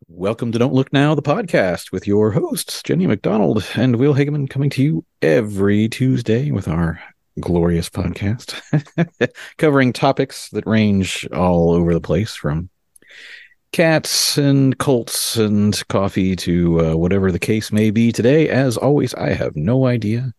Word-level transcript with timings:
Welcome 0.08 0.52
to 0.52 0.58
Don't 0.58 0.74
Look 0.74 0.92
Now, 0.92 1.14
the 1.14 1.22
podcast 1.22 1.92
with 1.92 2.08
your 2.08 2.32
hosts, 2.32 2.82
Jenny 2.82 3.06
McDonald 3.06 3.64
and 3.76 3.98
Will 3.98 4.16
Hageman, 4.16 4.50
coming 4.50 4.72
to 4.72 4.82
you 4.82 5.06
every 5.22 5.88
Tuesday 5.90 6.50
with 6.50 6.68
our 6.68 7.00
glorious 7.40 7.90
podcast, 7.90 8.60
covering 9.58 9.94
topics 9.94 10.50
that 10.50 10.66
range 10.66 11.28
all 11.34 11.72
over 11.72 11.93
the 11.93 12.02
place 12.02 12.36
from 12.36 12.70
cats 13.71 14.38
and 14.38 14.78
cults 14.78 15.36
and 15.36 15.86
coffee 15.90 16.36
to 16.36 16.79
uh, 16.79 16.96
whatever 16.96 17.32
the 17.32 17.40
case 17.40 17.71
may 17.71 17.92
be. 17.92 18.12
Today, 18.12 18.48
as 18.48 18.78
always, 18.78 19.14
I 19.16 19.34
have 19.34 19.56
no 19.56 19.86
idea 19.86 20.34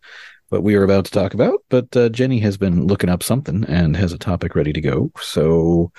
what 0.49 0.63
we 0.63 0.75
are 0.75 0.83
about 0.83 1.05
to 1.05 1.11
talk 1.11 1.33
about, 1.33 1.63
but 1.69 1.95
uh, 1.95 2.09
Jenny 2.09 2.39
has 2.39 2.57
been 2.57 2.87
looking 2.87 3.09
up 3.09 3.21
something 3.21 3.63
and 3.65 3.95
has 3.95 4.13
a 4.13 4.17
topic 4.17 4.55
ready 4.55 4.73
to 4.73 4.81
go. 4.81 5.11
So 5.21 5.91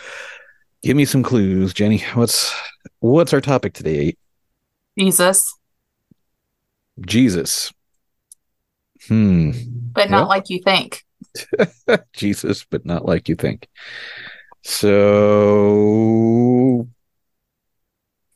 give 0.83 0.97
me 0.97 1.05
some 1.05 1.23
clues, 1.23 1.73
Jenny. 1.75 1.99
What's 2.15 2.53
what's 3.01 3.33
our 3.33 3.41
topic 3.41 3.75
today? 3.75 4.17
Jesus, 4.99 5.55
Jesus. 7.03 7.73
Hmm. 9.09 9.51
but 9.93 10.11
not 10.11 10.21
Well- 10.23 10.29
like 10.29 10.51
you 10.51 10.61
think. 10.63 11.05
Jesus, 12.13 12.65
but 12.69 12.85
not 12.87 13.05
like 13.05 13.29
you 13.29 13.35
think. 13.35 13.69
So, 14.65 14.89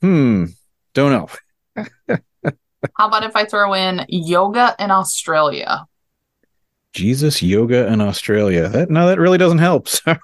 hmm. 0.01 0.45
Don't 0.95 1.13
know. 1.13 1.29
How 2.97 3.07
about 3.09 3.25
if 3.25 3.37
I 3.37 3.45
throw 3.45 3.75
in 3.75 4.05
yoga 4.09 4.75
in 4.79 4.91
Australia? 4.91 5.87
Jesus, 6.93 7.43
yoga 7.43 7.87
in 7.91 8.01
Australia. 8.01 8.69
That 8.69 8.91
no, 8.91 9.07
that 9.07 9.19
really 9.19 9.39
doesn't 9.39 9.59
help. 9.59 9.89
Sorry. 9.89 10.19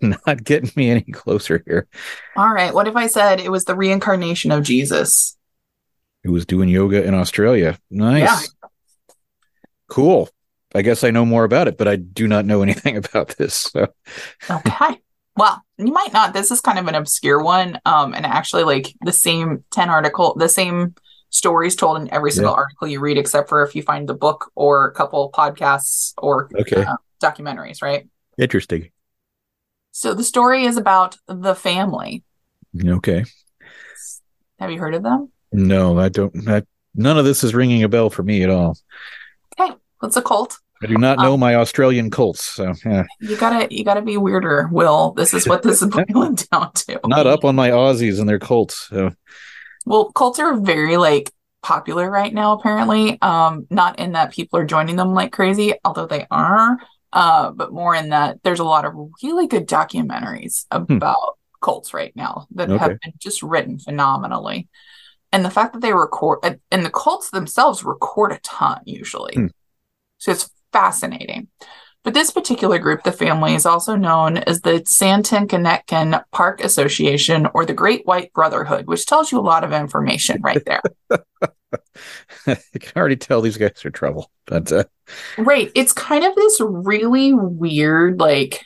not 0.00 0.44
getting 0.44 0.70
me 0.76 0.90
any 0.90 1.02
closer 1.02 1.62
here. 1.66 1.86
All 2.36 2.52
right. 2.52 2.72
What 2.72 2.88
if 2.88 2.96
I 2.96 3.08
said 3.08 3.40
it 3.40 3.50
was 3.50 3.64
the 3.64 3.74
reincarnation 3.74 4.52
of 4.52 4.62
Jesus? 4.62 5.36
Who 6.26 6.32
was 6.32 6.44
doing 6.44 6.68
yoga 6.68 7.04
in 7.04 7.14
Australia? 7.14 7.78
Nice. 7.88 8.20
Yeah. 8.62 8.68
Cool. 9.88 10.28
I 10.74 10.82
guess 10.82 11.04
I 11.04 11.12
know 11.12 11.24
more 11.24 11.44
about 11.44 11.68
it, 11.68 11.78
but 11.78 11.86
I 11.86 11.94
do 11.96 12.26
not 12.26 12.44
know 12.44 12.62
anything 12.66 12.96
about 12.96 13.36
this. 13.38 13.54
So. 13.54 13.86
Okay. 14.50 15.00
well, 15.36 15.62
you 15.78 15.92
might 15.92 16.12
not. 16.12 16.32
This 16.34 16.50
is 16.50 16.60
kind 16.60 16.78
of 16.80 16.88
an 16.88 16.96
obscure 16.96 17.40
one. 17.42 17.78
Um, 17.86 18.12
and 18.12 18.26
actually, 18.26 18.64
like 18.64 18.92
the 19.02 19.12
same 19.12 19.64
10 19.70 19.88
article, 19.88 20.34
the 20.36 20.48
same 20.48 20.96
stories 21.30 21.76
told 21.76 22.00
in 22.00 22.12
every 22.12 22.32
single 22.32 22.52
Yeah. 22.52 22.56
article 22.56 22.88
you 22.88 22.98
read, 22.98 23.18
except 23.18 23.48
for 23.48 23.62
if 23.64 23.76
you 23.76 23.82
find 23.82 24.08
the 24.08 24.14
book 24.14 24.50
or 24.56 24.88
a 24.88 24.92
couple 24.92 25.30
podcasts 25.32 26.12
or 26.18 26.50
Okay. 26.58 26.84
uh, 26.84 26.96
documentaries, 27.22 27.82
right? 27.82 28.08
Interesting. 28.36 28.90
So 29.92 30.12
the 30.12 30.24
story 30.24 30.64
is 30.64 30.76
about 30.76 31.18
the 31.28 31.54
family. 31.54 32.24
Okay. 32.84 33.24
Have 34.58 34.70
you 34.72 34.78
heard 34.78 34.94
of 34.94 35.02
them? 35.04 35.30
No, 35.52 35.98
I 35.98 36.08
don't. 36.08 36.32
That, 36.44 36.66
none 36.94 37.18
of 37.18 37.24
this 37.24 37.44
is 37.44 37.54
ringing 37.54 37.82
a 37.82 37.88
bell 37.88 38.10
for 38.10 38.22
me 38.22 38.42
at 38.42 38.50
all. 38.50 38.76
Okay. 39.58 39.72
what's 40.00 40.16
a 40.16 40.22
cult. 40.22 40.58
I 40.82 40.86
do 40.86 40.98
not 40.98 41.18
know 41.18 41.34
Um, 41.34 41.40
my 41.40 41.54
Australian 41.54 42.10
cults. 42.10 42.44
so 42.44 42.74
yeah, 42.84 43.04
You 43.20 43.36
gotta 43.38 43.66
you 43.74 43.82
gotta 43.82 44.02
be 44.02 44.18
weirder, 44.18 44.68
Will. 44.70 45.12
This 45.12 45.32
is 45.32 45.48
what 45.48 45.62
this 45.62 45.80
is 45.80 45.88
boiling 46.08 46.34
down 46.34 46.72
to. 46.74 47.00
not 47.06 47.26
up 47.26 47.44
on 47.46 47.56
my 47.56 47.70
Aussies 47.70 48.20
and 48.20 48.28
their 48.28 48.38
cults. 48.38 48.88
So 48.90 49.10
Well, 49.86 50.12
cults 50.12 50.38
are 50.38 50.58
very 50.60 50.98
like 50.98 51.32
popular 51.62 52.10
right 52.10 52.32
now, 52.32 52.52
apparently. 52.52 53.18
Um, 53.22 53.66
not 53.70 53.98
in 53.98 54.12
that 54.12 54.32
people 54.32 54.58
are 54.58 54.66
joining 54.66 54.96
them 54.96 55.14
like 55.14 55.32
crazy, 55.32 55.72
although 55.82 56.06
they 56.06 56.26
are, 56.30 56.76
uh, 57.14 57.52
but 57.52 57.72
more 57.72 57.94
in 57.94 58.10
that 58.10 58.42
there's 58.42 58.60
a 58.60 58.64
lot 58.64 58.84
of 58.84 58.92
really 59.22 59.46
good 59.46 59.66
documentaries 59.66 60.66
about 60.70 61.38
cults 61.62 61.94
right 61.94 62.14
now 62.14 62.46
that 62.50 62.68
Hmm. 62.68 62.74
Okay. 62.74 62.84
have 62.84 63.00
been 63.00 63.14
just 63.18 63.42
written 63.42 63.78
phenomenally. 63.78 64.68
And 65.36 65.44
the 65.44 65.50
fact 65.50 65.74
that 65.74 65.82
they 65.82 65.92
record 65.92 66.38
and- 66.70 66.86
the 66.86 66.88
cults 66.88 67.28
themselves 67.28 67.84
record 67.84 68.32
a 68.32 68.38
ton 68.38 68.80
usually. 68.86 69.34
Hmm. 69.34 69.46
So 70.16 70.32
it's 70.32 70.48
fascinating. 70.72 71.48
But 72.02 72.14
this 72.14 72.30
particular 72.30 72.78
group, 72.78 73.02
the 73.02 73.12
family, 73.12 73.54
is 73.54 73.66
also 73.66 73.96
known 73.96 74.38
as 74.38 74.62
the 74.62 74.80
Santiniketan 74.80 76.24
Park 76.32 76.64
Association 76.64 77.48
or 77.52 77.66
the 77.66 77.74
Great 77.74 78.06
White 78.06 78.32
Brotherhood, 78.32 78.86
which 78.86 79.04
tells 79.04 79.30
you 79.30 79.38
a 79.38 79.40
lot 79.40 79.62
of 79.62 79.74
information 79.74 80.40
right 80.40 80.64
there. 80.64 80.80
I 82.46 82.56
can 82.78 82.92
already 82.96 83.16
tell 83.16 83.42
these 83.42 83.58
guys 83.58 83.84
are 83.84 83.90
trouble. 83.90 84.30
But 84.46 84.72
uh, 84.72 84.84
right. 85.36 85.70
It's 85.74 85.92
kind 85.92 86.24
of 86.24 86.34
this 86.34 86.62
really 86.62 87.34
weird, 87.34 88.20
like 88.20 88.64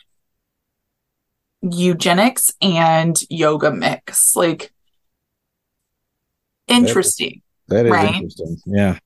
eugenics 1.62 2.52
and 2.62 3.20
yoga 3.28 3.72
mix. 3.72 4.36
Like 4.36 4.72
interesting. 6.70 7.42
that 7.68 7.86
is 7.86 7.92
Right. 7.92 8.14
interesting. 8.14 8.56
Yeah. 8.66 8.98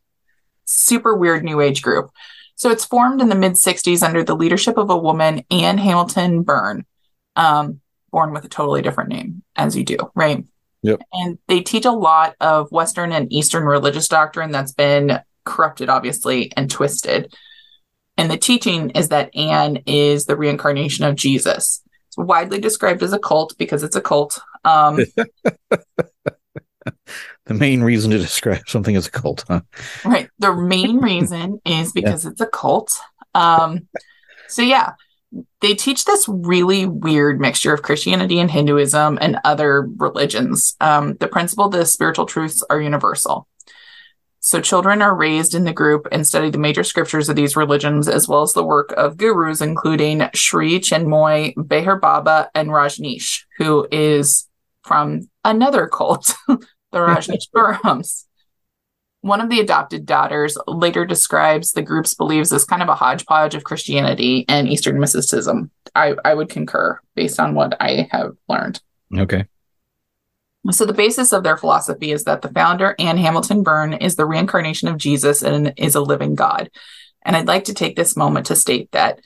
super 0.66 1.14
weird 1.14 1.44
new 1.44 1.60
age 1.60 1.82
group. 1.82 2.10
So 2.56 2.70
it's 2.70 2.84
formed 2.84 3.20
in 3.20 3.28
the 3.28 3.34
mid 3.34 3.52
60s 3.52 4.02
under 4.02 4.22
the 4.24 4.34
leadership 4.36 4.78
of 4.78 4.88
a 4.88 4.96
woman, 4.96 5.42
Anne 5.50 5.76
Hamilton 5.78 6.42
Byrne, 6.42 6.86
um, 7.36 7.80
born 8.10 8.32
with 8.32 8.44
a 8.44 8.48
totally 8.48 8.80
different 8.80 9.10
name, 9.10 9.42
as 9.56 9.76
you 9.76 9.84
do, 9.84 9.98
right? 10.14 10.44
Yep. 10.82 11.00
And 11.12 11.38
they 11.48 11.60
teach 11.60 11.84
a 11.84 11.90
lot 11.90 12.36
of 12.40 12.70
Western 12.72 13.12
and 13.12 13.30
Eastern 13.32 13.64
religious 13.64 14.08
doctrine 14.08 14.52
that's 14.52 14.72
been 14.72 15.18
corrupted, 15.44 15.88
obviously, 15.88 16.52
and 16.56 16.70
twisted. 16.70 17.34
And 18.16 18.30
the 18.30 18.36
teaching 18.38 18.90
is 18.90 19.08
that 19.08 19.34
Anne 19.36 19.82
is 19.86 20.26
the 20.26 20.36
reincarnation 20.36 21.04
of 21.04 21.16
Jesus. 21.16 21.82
It's 22.08 22.16
widely 22.16 22.60
described 22.60 23.02
as 23.02 23.12
a 23.12 23.18
cult 23.18 23.54
because 23.58 23.82
it's 23.82 23.96
a 23.96 24.00
cult. 24.00 24.40
Um, 24.64 25.00
The 27.46 27.54
main 27.54 27.82
reason 27.82 28.10
to 28.10 28.18
describe 28.30 28.68
something 28.68 28.96
as 28.96 29.06
a 29.06 29.10
cult, 29.10 29.44
huh? 29.48 29.62
Right. 30.04 30.28
The 30.38 30.54
main 30.54 30.98
reason 31.00 31.60
is 31.64 31.92
because 31.92 32.26
it's 32.26 32.40
a 32.40 32.46
cult. 32.46 32.98
Um, 33.34 33.88
so 34.48 34.62
yeah, 34.62 34.92
they 35.60 35.74
teach 35.74 36.04
this 36.04 36.28
really 36.28 36.86
weird 36.86 37.40
mixture 37.40 37.72
of 37.72 37.82
Christianity 37.82 38.38
and 38.38 38.50
Hinduism 38.50 39.18
and 39.20 39.38
other 39.44 39.88
religions. 39.96 40.76
Um, 40.80 41.14
the 41.14 41.28
principle 41.28 41.68
the 41.68 41.84
spiritual 41.86 42.26
truths 42.26 42.62
are 42.70 42.80
universal. 42.80 43.48
So 44.44 44.60
children 44.60 45.00
are 45.00 45.16
raised 45.16 45.54
in 45.54 45.64
the 45.64 45.72
group 45.72 46.06
and 46.12 46.26
study 46.26 46.50
the 46.50 46.58
major 46.58 46.84
scriptures 46.84 47.30
of 47.30 47.36
these 47.36 47.56
religions, 47.56 48.08
as 48.08 48.28
well 48.28 48.42
as 48.42 48.52
the 48.52 48.62
work 48.62 48.92
of 48.92 49.16
gurus, 49.16 49.62
including 49.62 50.28
Sri 50.34 50.78
Chinmoy, 50.80 51.54
Meher 51.54 51.98
Baba, 51.98 52.50
and 52.54 52.68
Rajneesh, 52.68 53.44
who 53.56 53.88
is 53.90 54.46
from 54.82 55.22
another 55.46 55.88
cult, 55.88 56.34
the 56.94 57.00
Rajneeshpurams. 57.00 58.24
One 59.20 59.40
of 59.40 59.48
the 59.48 59.60
adopted 59.60 60.04
daughters 60.04 60.58
later 60.66 61.06
describes 61.06 61.72
the 61.72 61.82
group's 61.82 62.14
beliefs 62.14 62.52
as 62.52 62.64
kind 62.64 62.82
of 62.82 62.88
a 62.90 62.94
hodgepodge 62.94 63.54
of 63.54 63.64
Christianity 63.64 64.44
and 64.48 64.68
Eastern 64.68 65.00
mysticism. 65.00 65.70
I, 65.94 66.14
I 66.24 66.34
would 66.34 66.50
concur 66.50 67.00
based 67.14 67.40
on 67.40 67.54
what 67.54 67.74
I 67.80 68.08
have 68.10 68.32
learned. 68.48 68.82
Okay. 69.16 69.46
So, 70.70 70.84
the 70.84 70.92
basis 70.92 71.32
of 71.32 71.42
their 71.42 71.56
philosophy 71.56 72.10
is 72.10 72.24
that 72.24 72.42
the 72.42 72.50
founder, 72.50 72.94
Anne 72.98 73.18
Hamilton 73.18 73.62
Byrne, 73.62 73.94
is 73.94 74.16
the 74.16 74.26
reincarnation 74.26 74.88
of 74.88 74.98
Jesus 74.98 75.42
and 75.42 75.72
is 75.76 75.94
a 75.94 76.00
living 76.00 76.34
God. 76.34 76.70
And 77.22 77.36
I'd 77.36 77.48
like 77.48 77.64
to 77.64 77.74
take 77.74 77.96
this 77.96 78.16
moment 78.16 78.46
to 78.46 78.56
state 78.56 78.90
that 78.92 79.20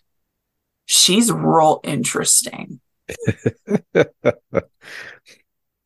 she's 0.85 1.31
real 1.31 1.81
interesting 1.85 2.81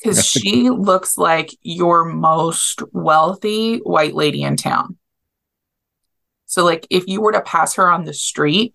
because 0.02 0.24
she 0.26 0.70
looks 0.70 1.16
like 1.16 1.50
your 1.62 2.04
most 2.04 2.82
wealthy 2.92 3.78
white 3.78 4.14
lady 4.14 4.42
in 4.42 4.56
town. 4.56 4.96
So, 6.46 6.64
like, 6.64 6.86
if 6.90 7.06
you 7.06 7.20
were 7.20 7.32
to 7.32 7.40
pass 7.40 7.74
her 7.76 7.90
on 7.90 8.04
the 8.04 8.12
street, 8.12 8.74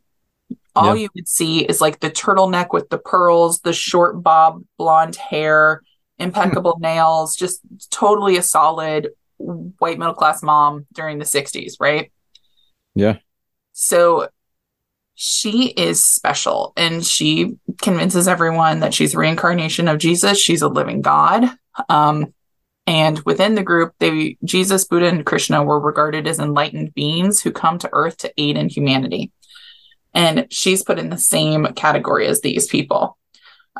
all 0.75 0.95
Yeah. 0.95 1.01
you 1.03 1.09
would 1.15 1.27
see 1.27 1.63
is 1.65 1.81
like 1.81 1.99
the 1.99 2.09
turtleneck 2.09 2.67
with 2.71 2.89
the 2.89 2.97
pearls, 2.97 3.59
the 3.61 3.73
short 3.73 4.21
bob 4.23 4.63
blonde 4.77 5.15
hair, 5.15 5.81
impeccable 6.17 6.77
nails, 6.81 7.35
just 7.35 7.61
totally 7.91 8.37
a 8.37 8.43
solid 8.43 9.09
white 9.37 9.99
middle 9.99 10.15
class 10.15 10.41
mom 10.41 10.87
during 10.93 11.19
the 11.19 11.25
60s, 11.25 11.73
right? 11.79 12.11
Yeah. 12.95 13.17
So 13.73 14.29
she 15.19 15.69
is 15.69 16.03
special 16.03 16.73
and 16.77 17.03
she 17.03 17.57
convinces 17.81 18.27
everyone 18.27 18.81
that 18.81 18.93
she's 18.93 19.15
reincarnation 19.15 19.87
of 19.87 19.97
Jesus. 19.97 20.39
She's 20.39 20.61
a 20.61 20.67
living 20.67 21.01
God. 21.01 21.49
Um, 21.89 22.35
and 22.85 23.19
within 23.21 23.55
the 23.55 23.63
group, 23.63 23.95
they 23.97 24.37
Jesus, 24.43 24.85
Buddha, 24.85 25.07
and 25.07 25.25
Krishna 25.25 25.63
were 25.63 25.79
regarded 25.79 26.27
as 26.27 26.37
enlightened 26.37 26.93
beings 26.93 27.41
who 27.41 27.51
come 27.51 27.79
to 27.79 27.89
Earth 27.93 28.17
to 28.17 28.33
aid 28.37 28.57
in 28.57 28.69
humanity. 28.69 29.31
And 30.13 30.45
she's 30.51 30.83
put 30.83 30.99
in 30.99 31.09
the 31.09 31.17
same 31.17 31.65
category 31.73 32.27
as 32.27 32.41
these 32.41 32.67
people. 32.67 33.17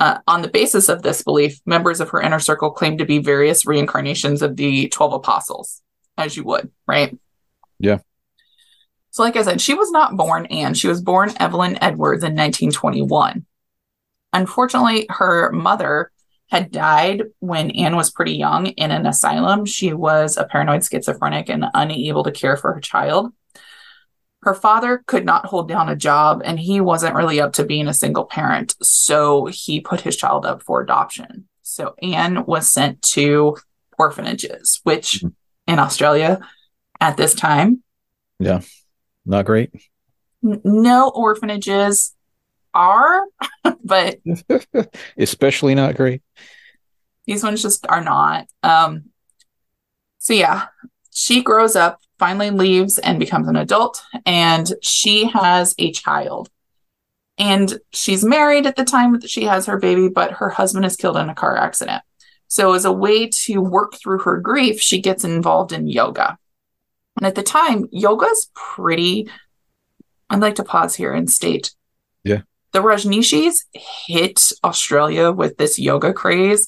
Uh, 0.01 0.17
on 0.27 0.41
the 0.41 0.49
basis 0.49 0.89
of 0.89 1.03
this 1.03 1.21
belief, 1.21 1.59
members 1.67 2.01
of 2.01 2.09
her 2.09 2.21
inner 2.21 2.39
circle 2.39 2.71
claim 2.71 2.97
to 2.97 3.05
be 3.05 3.19
various 3.19 3.63
reincarnations 3.63 4.41
of 4.41 4.55
the 4.55 4.89
12 4.89 5.13
apostles, 5.13 5.83
as 6.17 6.35
you 6.35 6.43
would, 6.43 6.71
right? 6.87 7.15
Yeah. 7.79 7.99
So, 9.17 9.23
like 9.23 9.35
I 9.35 9.41
said, 9.41 9.59
she 9.59 9.73
was 9.73 9.89
not 9.89 10.15
born 10.15 10.45
Anne. 10.45 10.75
She 10.75 10.87
was 10.87 11.01
born 11.01 11.33
Evelyn 11.39 11.79
Edwards 11.81 12.23
in 12.23 12.35
1921. 12.35 13.47
Unfortunately, 14.31 15.07
her 15.09 15.51
mother 15.51 16.11
had 16.51 16.71
died 16.71 17.23
when 17.39 17.71
Anne 17.71 17.95
was 17.95 18.11
pretty 18.11 18.33
young 18.33 18.67
in 18.67 18.91
an 18.91 19.07
asylum. 19.07 19.65
She 19.65 19.91
was 19.91 20.37
a 20.37 20.43
paranoid 20.43 20.85
schizophrenic 20.85 21.49
and 21.49 21.65
unable 21.73 22.23
to 22.25 22.31
care 22.31 22.57
for 22.57 22.75
her 22.75 22.79
child. 22.79 23.33
Her 24.43 24.53
father 24.53 25.03
could 25.07 25.25
not 25.25 25.47
hold 25.47 25.67
down 25.67 25.89
a 25.89 25.95
job 25.95 26.43
and 26.45 26.59
he 26.59 26.79
wasn't 26.79 27.15
really 27.15 27.41
up 27.41 27.53
to 27.53 27.65
being 27.65 27.87
a 27.87 27.95
single 27.95 28.25
parent. 28.25 28.75
So 28.83 29.47
he 29.47 29.81
put 29.81 30.01
his 30.01 30.15
child 30.15 30.45
up 30.45 30.61
for 30.61 30.79
adoption. 30.79 31.47
So 31.63 31.95
Anne 32.03 32.45
was 32.45 32.71
sent 32.71 33.01
to 33.13 33.57
orphanages, 33.97 34.79
which 34.83 35.23
Mhm. 35.23 35.33
in 35.65 35.79
Australia 35.79 36.39
at 37.01 37.17
this 37.17 37.33
time, 37.33 37.81
Not 39.27 39.45
great. 39.45 39.71
n- 40.43 40.61
no 40.63 41.09
orphanages 41.13 42.15
are, 42.73 43.23
but 43.83 44.17
Especially 45.17 45.75
not 45.75 45.95
great. 45.95 46.21
these 47.25 47.43
ones 47.43 47.61
just 47.61 47.85
are 47.87 48.03
not. 48.03 48.47
Um, 48.63 49.09
so 50.19 50.33
yeah, 50.33 50.67
she 51.11 51.41
grows 51.43 51.75
up, 51.75 51.99
finally 52.19 52.49
leaves 52.51 52.97
and 52.99 53.19
becomes 53.19 53.47
an 53.47 53.55
adult, 53.55 54.01
and 54.25 54.71
she 54.81 55.25
has 55.25 55.75
a 55.77 55.91
child. 55.91 56.49
And 57.39 57.79
she's 57.93 58.23
married 58.25 58.65
at 58.65 58.75
the 58.75 58.83
time 58.85 59.19
that 59.19 59.29
she 59.29 59.43
has 59.43 59.67
her 59.67 59.77
baby, 59.77 60.07
but 60.07 60.31
her 60.31 60.49
husband 60.49 60.85
is 60.85 60.95
killed 60.95 61.17
in 61.17 61.29
a 61.29 61.35
car 61.35 61.55
accident. 61.55 62.01
So, 62.47 62.73
as 62.73 62.85
a 62.85 62.91
way 62.91 63.27
to 63.27 63.61
work 63.61 63.93
through 63.95 64.19
her 64.19 64.37
grief, 64.37 64.79
she 64.81 65.01
gets 65.01 65.23
involved 65.23 65.71
in 65.73 65.87
yoga. 65.87 66.37
And 67.17 67.25
at 67.25 67.35
the 67.35 67.43
time, 67.43 67.85
yoga 67.91 68.25
is 68.27 68.49
pretty. 68.55 69.29
I'd 70.29 70.39
like 70.39 70.55
to 70.55 70.63
pause 70.63 70.95
here 70.95 71.13
and 71.13 71.29
state 71.29 71.73
Yeah. 72.23 72.41
the 72.73 72.79
Rajneeshis 72.79 73.55
hit 73.73 74.51
Australia 74.63 75.31
with 75.31 75.57
this 75.57 75.79
yoga 75.79 76.13
craze 76.13 76.67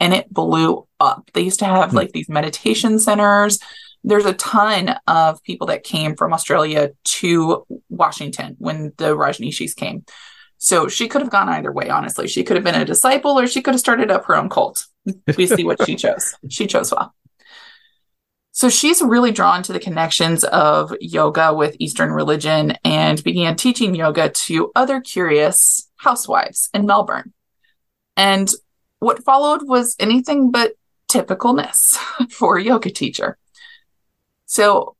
and 0.00 0.12
it 0.14 0.32
blew 0.32 0.86
up. 1.00 1.30
They 1.34 1.42
used 1.42 1.58
to 1.60 1.66
have 1.66 1.90
Hmm. 1.90 1.96
like 1.96 2.12
these 2.12 2.28
meditation 2.28 2.98
centers. 2.98 3.58
There's 4.02 4.26
a 4.26 4.32
ton 4.34 4.96
of 5.06 5.42
people 5.44 5.66
that 5.68 5.84
came 5.84 6.16
from 6.16 6.32
Australia 6.32 6.90
to 7.04 7.64
Washington 7.88 8.56
when 8.58 8.92
the 8.98 9.16
Rajneeshis 9.16 9.76
came. 9.76 10.04
So 10.58 10.88
she 10.88 11.08
could 11.08 11.20
have 11.20 11.30
gone 11.30 11.48
either 11.50 11.72
way, 11.72 11.88
honestly. 11.90 12.26
She 12.26 12.42
could 12.42 12.56
have 12.56 12.64
been 12.64 12.74
a 12.74 12.84
disciple 12.86 13.38
or 13.38 13.46
she 13.46 13.60
could 13.62 13.74
have 13.74 13.80
started 13.80 14.10
up 14.10 14.24
her 14.26 14.36
own 14.36 14.48
cult. 14.48 14.86
We 15.36 15.46
see 15.46 15.64
what 15.64 15.84
she 15.84 15.94
chose. 16.04 16.34
She 16.48 16.66
chose 16.66 16.90
well. 16.90 17.14
So 18.56 18.68
she's 18.68 19.02
really 19.02 19.32
drawn 19.32 19.64
to 19.64 19.72
the 19.72 19.80
connections 19.80 20.44
of 20.44 20.94
yoga 21.00 21.52
with 21.52 21.74
Eastern 21.80 22.12
religion 22.12 22.74
and 22.84 23.22
began 23.24 23.56
teaching 23.56 23.96
yoga 23.96 24.28
to 24.28 24.70
other 24.76 25.00
curious 25.00 25.90
housewives 25.96 26.70
in 26.72 26.86
Melbourne. 26.86 27.32
And 28.16 28.48
what 29.00 29.24
followed 29.24 29.66
was 29.66 29.96
anything 29.98 30.52
but 30.52 30.74
typicalness 31.10 31.96
for 32.30 32.56
a 32.56 32.62
yoga 32.62 32.90
teacher. 32.90 33.38
So 34.46 34.94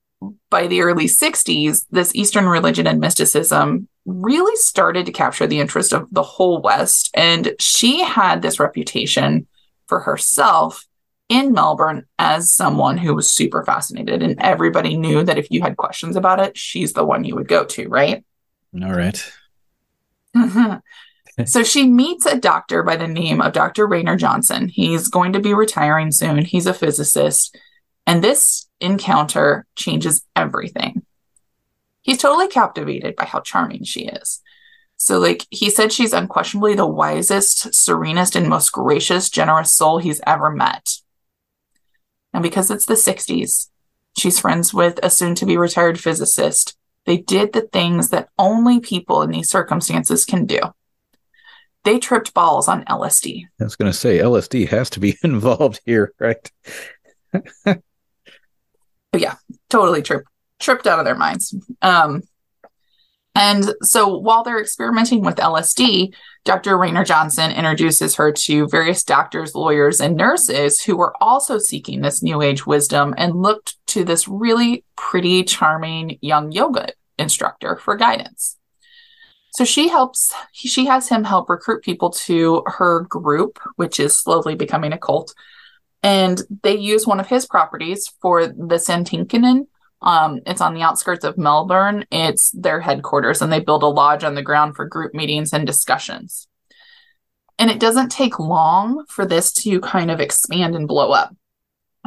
by 0.51 0.67
the 0.67 0.81
early 0.81 1.07
60s, 1.07 1.87
this 1.93 2.13
Eastern 2.13 2.47
religion 2.47 2.89
and 2.89 2.99
mysticism 2.99 3.87
really 4.05 4.57
started 4.57 5.07
to 5.07 5.13
capture 5.13 5.47
the 5.47 5.61
interest 5.61 5.93
of 5.93 6.09
the 6.11 6.25
whole 6.25 6.61
West. 6.61 7.09
And 7.15 7.55
she 7.61 8.03
had 8.03 8.43
this 8.43 8.59
reputation 8.59 9.47
for 9.87 10.01
herself 10.01 10.85
in 11.29 11.53
Melbourne 11.53 12.07
as 12.19 12.53
someone 12.53 12.99
who 12.99 13.15
was 13.15 13.31
super 13.31 13.65
fascinated. 13.65 14.23
And 14.23 14.41
everybody 14.41 14.97
knew 14.97 15.23
that 15.23 15.39
if 15.39 15.51
you 15.51 15.63
had 15.63 15.77
questions 15.77 16.17
about 16.17 16.41
it, 16.41 16.57
she's 16.57 16.93
the 16.93 17.05
one 17.05 17.25
you 17.25 17.35
would 17.35 17.49
go 17.49 17.65
to, 17.65 17.89
right? 17.89 18.25
All 18.83 18.93
right. 18.93 19.33
so 21.47 21.63
she 21.63 21.89
meets 21.89 22.27
a 22.27 22.39
doctor 22.39 22.83
by 22.83 22.97
the 22.97 23.07
name 23.07 23.41
of 23.41 23.53
Dr. 23.53 23.87
Raynor 23.87 24.17
Johnson. 24.17 24.69
He's 24.69 25.09
going 25.09 25.33
to 25.33 25.41
be 25.41 25.55
retiring 25.55 26.13
soon. 26.13 26.45
He's 26.45 26.67
a 26.67 26.75
physicist. 26.75 27.57
And 28.07 28.23
this 28.23 28.69
encounter 28.81 29.67
changes 29.77 30.27
everything. 30.37 31.05
He's 32.03 32.19
totally 32.19 32.49
captivated 32.49 33.17
by 33.17 33.25
how 33.25 33.41
charming 33.41 33.85
she 33.85 34.07
is. 34.07 34.43
So, 34.97 35.19
like, 35.19 35.47
he 35.51 35.71
said 35.71 35.93
she's 35.93 36.13
unquestionably 36.13 36.75
the 36.75 36.87
wisest, 36.87 37.75
serenest, 37.75 38.37
and 38.37 38.49
most 38.49 38.71
gracious, 38.71 39.31
generous 39.31 39.75
soul 39.75 39.99
he's 39.99 40.21
ever 40.27 40.51
met. 40.51 40.99
And 42.35 42.43
because 42.43 42.71
it's 42.71 42.85
the 42.85 42.95
60s, 42.95 43.71
she's 44.19 44.39
friends 44.39 44.75
with 44.75 45.01
a 45.03 45.09
soon 45.09 45.35
to 45.37 45.47
be 45.47 45.57
retired 45.57 45.99
physicist. 45.99 46.77
They 47.07 47.17
did 47.17 47.53
the 47.53 47.63
things 47.63 48.11
that 48.11 48.29
only 48.39 48.81
people 48.81 49.23
in 49.23 49.31
these 49.31 49.49
circumstances 49.49 50.27
can 50.27 50.45
do. 50.45 50.61
They 51.85 51.99
tripped 51.99 52.35
balls 52.35 52.69
on 52.69 52.85
LSD. 52.85 53.45
I 53.61 53.65
was 53.65 53.77
going 53.77 53.91
to 53.91 53.97
say 53.97 54.19
LSD 54.19 54.69
has 54.69 54.91
to 54.91 55.01
be 55.01 55.17
involved 55.25 55.81
here, 55.87 56.13
right? 56.19 56.51
Yeah, 59.17 59.35
totally 59.71 60.03
tripped 60.03 60.29
tripped 60.61 60.87
out 60.87 60.99
of 60.99 61.05
their 61.05 61.15
minds. 61.15 61.55
Um, 61.83 62.23
and 63.35 63.75
so 63.83 64.17
while 64.17 64.45
they're 64.45 64.61
experimenting 64.61 65.23
with 65.23 65.37
LSD, 65.37 66.15
Dr. 66.45 66.79
Raynor 66.79 67.05
Johnson 67.05 67.51
introduces 67.51 68.15
her 68.17 68.31
to 68.33 68.69
various 68.69 69.03
doctors, 69.03 69.55
lawyers, 69.55 70.01
and 70.01 70.17
nurses 70.17 70.81
who 70.81 70.97
were 70.97 71.15
also 71.21 71.59
seeking 71.59 72.01
this 72.01 72.23
new 72.23 72.43
age 72.43 72.67
wisdom 72.67 73.15
and 73.17 73.43
looked 73.43 73.77
to 73.89 74.05
this 74.05 74.29
really 74.29 74.85
pretty, 74.97 75.43
charming 75.43 76.19
young 76.21 76.53
yoga 76.53 76.89
instructor 77.19 77.77
for 77.77 77.97
guidance. 77.97 78.57
So 79.55 79.65
she 79.65 79.89
helps, 79.89 80.33
she 80.53 80.87
has 80.87 81.09
him 81.09 81.25
help 81.25 81.49
recruit 81.49 81.83
people 81.83 82.11
to 82.11 82.63
her 82.67 83.01
group, 83.03 83.59
which 83.77 83.99
is 83.99 84.17
slowly 84.17 84.55
becoming 84.55 84.93
a 84.93 84.99
cult. 84.99 85.35
And 86.03 86.41
they 86.63 86.77
use 86.77 87.07
one 87.07 87.21
of 87.21 87.29
his 87.29 87.47
properties 87.47 88.13
for 88.21 88.47
the 88.47 88.77
Santiniketan. 88.77 89.67
Um, 90.05 90.41
it's 90.47 90.61
on 90.61 90.75
the 90.75 90.83
outskirts 90.83 91.25
of 91.25 91.39
Melbourne. 91.39 92.05
It's 92.13 92.51
their 92.51 92.81
headquarters, 92.81 93.41
and 93.41 93.51
they 93.51 93.61
build 93.61 93.83
a 93.83 93.87
lodge 93.87 94.23
on 94.23 94.35
the 94.35 94.43
ground 94.43 94.77
for 94.77 94.85
group 94.85 95.15
meetings 95.15 95.53
and 95.53 95.67
discussions. 95.67 96.47
And 97.59 97.71
it 97.71 97.81
doesn't 97.81 98.11
take 98.11 98.39
long 98.39 99.07
for 99.09 99.25
this 99.25 99.53
to 99.55 99.81
kind 99.81 100.11
of 100.11 100.21
expand 100.21 100.75
and 100.75 100.87
blow 100.87 101.11
up. 101.11 101.35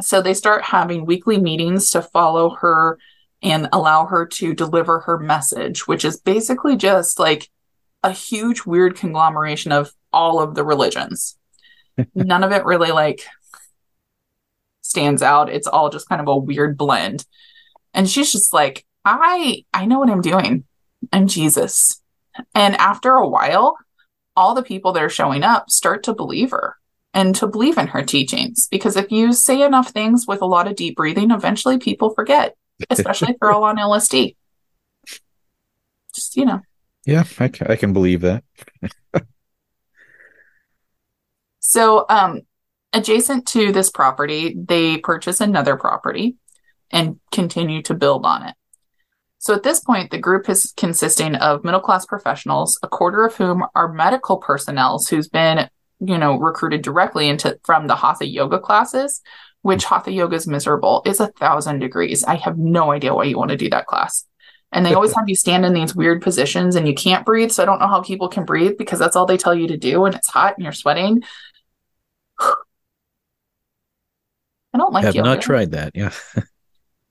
So 0.00 0.22
they 0.22 0.34
start 0.34 0.62
having 0.62 1.06
weekly 1.06 1.38
meetings 1.38 1.90
to 1.90 2.00
follow 2.00 2.50
her 2.60 2.98
and 3.42 3.68
allow 3.72 4.06
her 4.06 4.26
to 4.26 4.54
deliver 4.54 5.00
her 5.00 5.18
message, 5.18 5.88
which 5.88 6.04
is 6.04 6.20
basically 6.20 6.76
just 6.76 7.18
like 7.18 7.50
a 8.04 8.12
huge, 8.12 8.64
weird 8.64 8.96
conglomeration 8.96 9.72
of 9.72 9.92
all 10.12 10.40
of 10.40 10.54
the 10.54 10.64
religions. 10.64 11.36
None 12.14 12.44
of 12.44 12.52
it 12.52 12.64
really 12.64 12.92
like 12.92 13.26
stands 14.82 15.22
out. 15.22 15.50
It's 15.50 15.66
all 15.66 15.90
just 15.90 16.08
kind 16.08 16.20
of 16.20 16.28
a 16.28 16.36
weird 16.36 16.76
blend. 16.76 17.24
And 17.94 18.08
she's 18.08 18.32
just 18.32 18.52
like, 18.52 18.84
I 19.04 19.64
I 19.72 19.86
know 19.86 19.98
what 19.98 20.10
I'm 20.10 20.20
doing. 20.20 20.64
I'm 21.12 21.26
Jesus. 21.26 22.02
And 22.54 22.76
after 22.76 23.12
a 23.12 23.28
while, 23.28 23.76
all 24.36 24.54
the 24.54 24.62
people 24.62 24.92
that 24.92 25.02
are 25.02 25.08
showing 25.08 25.42
up 25.42 25.70
start 25.70 26.04
to 26.04 26.14
believe 26.14 26.50
her 26.52 26.76
and 27.14 27.34
to 27.36 27.46
believe 27.46 27.78
in 27.78 27.88
her 27.88 28.02
teachings. 28.02 28.68
Because 28.70 28.96
if 28.96 29.10
you 29.10 29.32
say 29.32 29.62
enough 29.62 29.90
things 29.90 30.26
with 30.28 30.42
a 30.42 30.46
lot 30.46 30.68
of 30.68 30.76
deep 30.76 30.96
breathing, 30.96 31.30
eventually 31.30 31.78
people 31.78 32.10
forget, 32.10 32.56
especially 32.90 33.30
if 33.30 33.36
they're 33.40 33.50
all 33.50 33.64
on 33.64 33.76
LSD. 33.78 34.36
Just, 36.14 36.36
you 36.36 36.44
know. 36.44 36.60
Yeah, 37.04 37.24
I, 37.38 37.50
I 37.66 37.76
can 37.76 37.92
believe 37.92 38.20
that. 38.20 38.44
So, 41.60 42.06
um, 42.08 42.42
adjacent 42.92 43.46
to 43.48 43.72
this 43.72 43.90
property, 43.90 44.56
they 44.56 44.98
purchase 44.98 45.40
another 45.40 45.76
property 45.76 46.36
and 46.90 47.18
continue 47.32 47.82
to 47.82 47.94
build 47.94 48.24
on 48.24 48.44
it. 48.44 48.54
So, 49.38 49.54
at 49.54 49.62
this 49.62 49.80
point, 49.80 50.10
the 50.10 50.18
group 50.18 50.48
is 50.48 50.74
consisting 50.76 51.36
of 51.36 51.64
middle 51.64 51.80
class 51.80 52.04
professionals, 52.04 52.78
a 52.82 52.88
quarter 52.88 53.24
of 53.24 53.36
whom 53.36 53.64
are 53.74 53.92
medical 53.92 54.38
personnel 54.38 55.00
who's 55.08 55.28
been, 55.28 55.70
you 56.00 56.18
know, 56.18 56.36
recruited 56.36 56.82
directly 56.82 57.28
into 57.28 57.58
from 57.62 57.86
the 57.86 57.94
Hatha 57.94 58.26
yoga 58.26 58.58
classes, 58.58 59.20
which 59.62 59.84
mm-hmm. 59.84 59.94
Hatha 59.94 60.10
yoga 60.10 60.34
is 60.34 60.48
miserable. 60.48 61.02
It's 61.06 61.20
a 61.20 61.28
thousand 61.28 61.78
degrees. 61.78 62.24
I 62.24 62.34
have 62.34 62.58
no 62.58 62.90
idea 62.90 63.14
why 63.14 63.24
you 63.24 63.38
want 63.38 63.50
to 63.50 63.56
do 63.56 63.70
that 63.70 63.86
class. 63.86 64.24
And 64.72 64.84
they 64.84 64.94
always 64.94 65.14
have 65.16 65.28
you 65.28 65.36
stand 65.36 65.64
in 65.64 65.72
these 65.72 65.94
weird 65.94 66.20
positions 66.20 66.74
and 66.74 66.88
you 66.88 66.94
can't 66.94 67.24
breathe. 67.24 67.52
So 67.52 67.62
I 67.62 67.66
don't 67.66 67.78
know 67.78 67.86
how 67.86 68.02
people 68.02 68.28
can 68.28 68.44
breathe 68.44 68.76
because 68.76 68.98
that's 68.98 69.14
all 69.14 69.26
they 69.26 69.36
tell 69.36 69.54
you 69.54 69.68
to 69.68 69.76
do. 69.76 70.04
And 70.04 70.16
it's 70.16 70.28
hot 70.28 70.54
and 70.56 70.64
you're 70.64 70.72
sweating. 70.72 71.22
I 74.74 74.76
don't 74.76 74.92
like 74.92 75.04
it 75.04 75.06
i 75.06 75.08
have 75.08 75.14
yoga. 75.14 75.28
not 75.28 75.42
tried 75.42 75.70
that. 75.70 75.92
Yeah. 75.94 76.12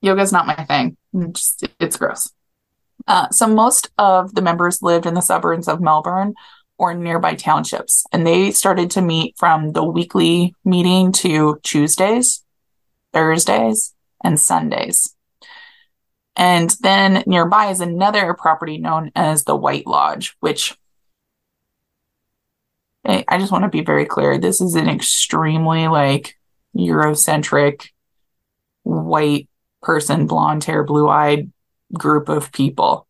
Yoga's 0.02 0.32
not 0.32 0.48
my 0.48 0.64
thing. 0.66 0.98
It's, 1.14 1.56
just, 1.56 1.74
it's 1.80 1.98
gross. 1.98 2.32
Uh, 3.08 3.30
so 3.30 3.48
most 3.48 3.90
of 3.98 4.34
the 4.36 4.42
members 4.42 4.82
lived 4.82 5.06
in 5.06 5.14
the 5.14 5.22
suburbs 5.22 5.68
of 5.68 5.82
Melbourne 5.82 6.36
or 6.78 6.94
nearby 6.94 7.34
townships, 7.34 8.06
and 8.12 8.26
they 8.26 8.52
started 8.52 8.92
to 8.92 9.02
meet 9.02 9.36
from 9.38 9.72
the 9.72 9.84
weekly 9.84 10.54
meeting 10.64 11.12
to 11.12 11.60
Tuesdays, 11.64 12.44
Thursdays, 13.14 13.96
and 14.24 14.40
Sundays. 14.40 15.16
And 16.36 16.70
then 16.82 17.24
nearby 17.26 17.68
is 17.68 17.80
another 17.80 18.36
property 18.36 18.78
known 18.78 19.12
as 19.16 19.44
the 19.44 19.56
White 19.56 19.88
Lodge, 19.88 20.36
which 20.40 20.78
I 23.04 23.40
just 23.40 23.52
want 23.52 23.64
to 23.64 23.70
be 23.70 23.82
very 23.82 24.06
clear. 24.06 24.38
This 24.38 24.60
is 24.60 24.76
an 24.76 24.90
extremely 24.90 25.88
like 25.88 26.36
Eurocentric 26.76 27.88
white 28.84 29.47
person, 29.82 30.28
blonde 30.28 30.64
hair, 30.64 30.84
blue 30.84 31.10
eyed 31.10 31.52
group 31.94 32.30
of 32.30 32.52
people. 32.52 33.08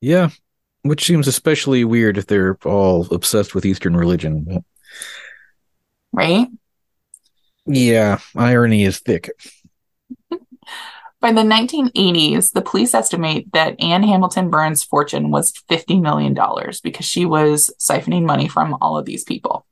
Yeah. 0.00 0.30
Which 0.82 1.04
seems 1.04 1.26
especially 1.26 1.84
weird 1.84 2.18
if 2.18 2.26
they're 2.26 2.58
all 2.64 3.06
obsessed 3.12 3.54
with 3.54 3.64
Eastern 3.64 3.96
religion. 3.96 4.44
But 4.44 4.62
right? 6.12 6.48
yeah, 7.66 8.18
irony 8.36 8.84
is 8.84 9.00
thick. 9.00 9.30
By 11.20 11.32
the 11.32 11.40
1980s, 11.40 12.52
the 12.52 12.60
police 12.60 12.92
estimate 12.92 13.50
that 13.54 13.80
Anne 13.82 14.02
Hamilton 14.02 14.50
Burns' 14.50 14.84
fortune 14.84 15.30
was 15.30 15.54
$50 15.70 16.02
million 16.02 16.36
because 16.82 17.06
she 17.06 17.24
was 17.24 17.70
siphoning 17.80 18.24
money 18.26 18.46
from 18.46 18.76
all 18.82 18.98
of 18.98 19.06
these 19.06 19.24
people. 19.24 19.64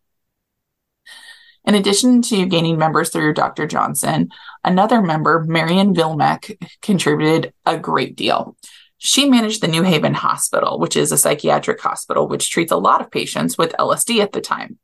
In 1.64 1.74
addition 1.74 2.22
to 2.22 2.46
gaining 2.46 2.76
members 2.76 3.10
through 3.10 3.34
Dr. 3.34 3.66
Johnson, 3.66 4.30
another 4.64 5.00
member, 5.00 5.44
Marion 5.44 5.94
Villimek, 5.94 6.56
contributed 6.82 7.52
a 7.64 7.78
great 7.78 8.16
deal. 8.16 8.56
She 8.98 9.28
managed 9.28 9.60
the 9.60 9.68
New 9.68 9.82
Haven 9.82 10.14
Hospital, 10.14 10.78
which 10.78 10.96
is 10.96 11.12
a 11.12 11.18
psychiatric 11.18 11.80
hospital 11.80 12.28
which 12.28 12.50
treats 12.50 12.72
a 12.72 12.76
lot 12.76 13.00
of 13.00 13.10
patients 13.10 13.56
with 13.56 13.74
LSD 13.78 14.20
at 14.20 14.32
the 14.32 14.40
time. 14.40 14.78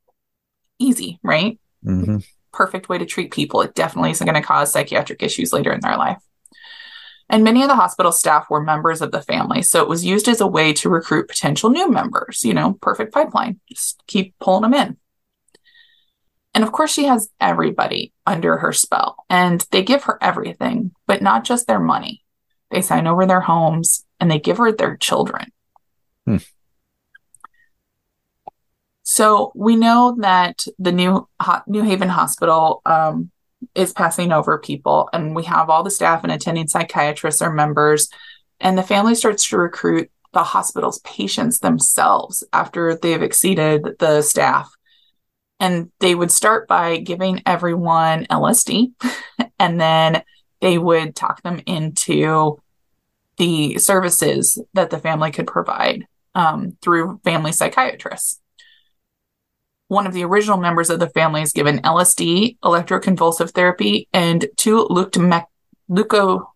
Easy, 0.79 1.19
right? 1.23 1.59
hmm 1.83 2.19
perfect 2.53 2.89
way 2.89 2.99
to 2.99 3.07
treat 3.07 3.33
people. 3.33 3.63
It 3.63 3.75
definitely 3.75 4.11
isn't 4.11 4.27
going 4.27 4.41
to 4.41 4.47
cause 4.47 4.73
psychiatric 4.73 5.23
issues 5.23 5.53
later 5.53 5.73
in 5.73 5.81
their 5.81 5.97
life. 5.97 6.19
And 7.31 7.45
many 7.45 7.63
of 7.63 7.69
the 7.69 7.77
hospital 7.77 8.11
staff 8.11 8.49
were 8.49 8.63
members 8.63 9.03
of 9.03 9.13
the 9.13 9.23
family. 9.23 9.63
So 9.63 9.83
it 9.83 9.89
was 9.89 10.05
used 10.05 10.29
as 10.29 10.41
a 10.41 10.47
way 10.47 10.73
to 10.75 10.89
recruit 10.89 11.29
potential 11.29 11.71
new 11.71 11.91
members, 11.91 12.43
you 12.43 12.55
know, 12.55 12.73
perfect 12.81 13.13
pipeline. 13.13 13.61
Just 13.69 14.03
keep 14.07 14.35
pulling 14.41 14.63
them 14.63 14.75
in. 14.75 14.97
And 16.59 16.65
of 16.65 16.73
course, 16.73 16.93
she 16.93 17.05
has 17.05 17.31
everybody 17.41 18.13
under 18.27 18.57
her 18.57 18.73
spell 18.73 19.25
and 19.31 19.65
they 19.71 19.85
give 19.85 20.03
her 20.03 20.19
everything, 20.21 20.91
but 21.07 21.23
not 21.23 21.45
just 21.45 21.69
their 21.69 21.79
money. 21.79 22.25
They 22.73 22.83
sign 22.83 23.07
over 23.07 23.27
their 23.27 23.41
homes 23.41 24.05
and 24.19 24.29
they 24.29 24.41
give 24.41 24.57
her 24.57 24.73
their 24.73 24.97
children. 24.97 25.53
Hmm. 26.27 26.39
So 29.05 29.53
we 29.55 29.77
know 29.77 30.17
that 30.19 30.67
the 30.81 30.91
new 30.91 31.29
Ho- 31.41 31.63
New 31.69 31.85
Haven 31.85 32.09
Hospital 32.09 32.83
um, 32.85 33.31
is 33.77 33.93
passing 33.93 34.33
over 34.33 34.59
people, 34.59 35.09
and 35.13 35.37
we 35.37 35.45
have 35.45 35.71
all 35.71 35.85
the 35.85 35.93
staff 35.93 36.25
and 36.25 36.33
attending 36.33 36.67
psychiatrists 36.67 37.41
are 37.41 37.53
members, 37.53 38.09
and 38.59 38.77
the 38.77 38.83
family 38.83 39.15
starts 39.15 39.49
to 39.51 39.59
recruit 39.59 40.11
the 40.33 40.43
hospital's 40.43 40.99
patients 41.03 41.61
themselves 41.61 42.43
after 42.53 42.97
they've 42.97 43.23
exceeded 43.23 43.97
the 44.01 44.23
staff. 44.23 44.69
And 45.61 45.91
they 46.01 46.15
would 46.15 46.31
start 46.31 46.69
by 46.69 46.99
giving 46.99 47.43
everyone 47.45 48.27
LSD, 48.27 48.93
and 49.59 49.81
then 49.81 50.23
they 50.61 50.79
would 50.79 51.17
talk 51.17 51.43
them 51.43 51.61
into 51.67 52.61
the 53.37 53.79
services 53.79 54.61
that 54.75 54.91
the 54.91 54.99
family 54.99 55.31
could 55.31 55.47
provide 55.47 56.07
um, 56.35 56.77
through 56.83 57.21
family 57.25 57.53
psychiatrists 57.53 58.41
one 59.89 60.07
of 60.07 60.13
the 60.13 60.25
original 60.25 60.59
members 60.59 60.91
of 60.91 61.01
the 61.01 61.09
family 61.09 61.43
is 61.43 61.53
given 61.53 61.81
LSD, 61.81 62.59
electroconvulsive 62.61 63.51
therapy, 63.51 64.07
and 64.13 64.47
two 64.57 64.87
leuctome- 64.91 65.47
leuco- 65.91 66.47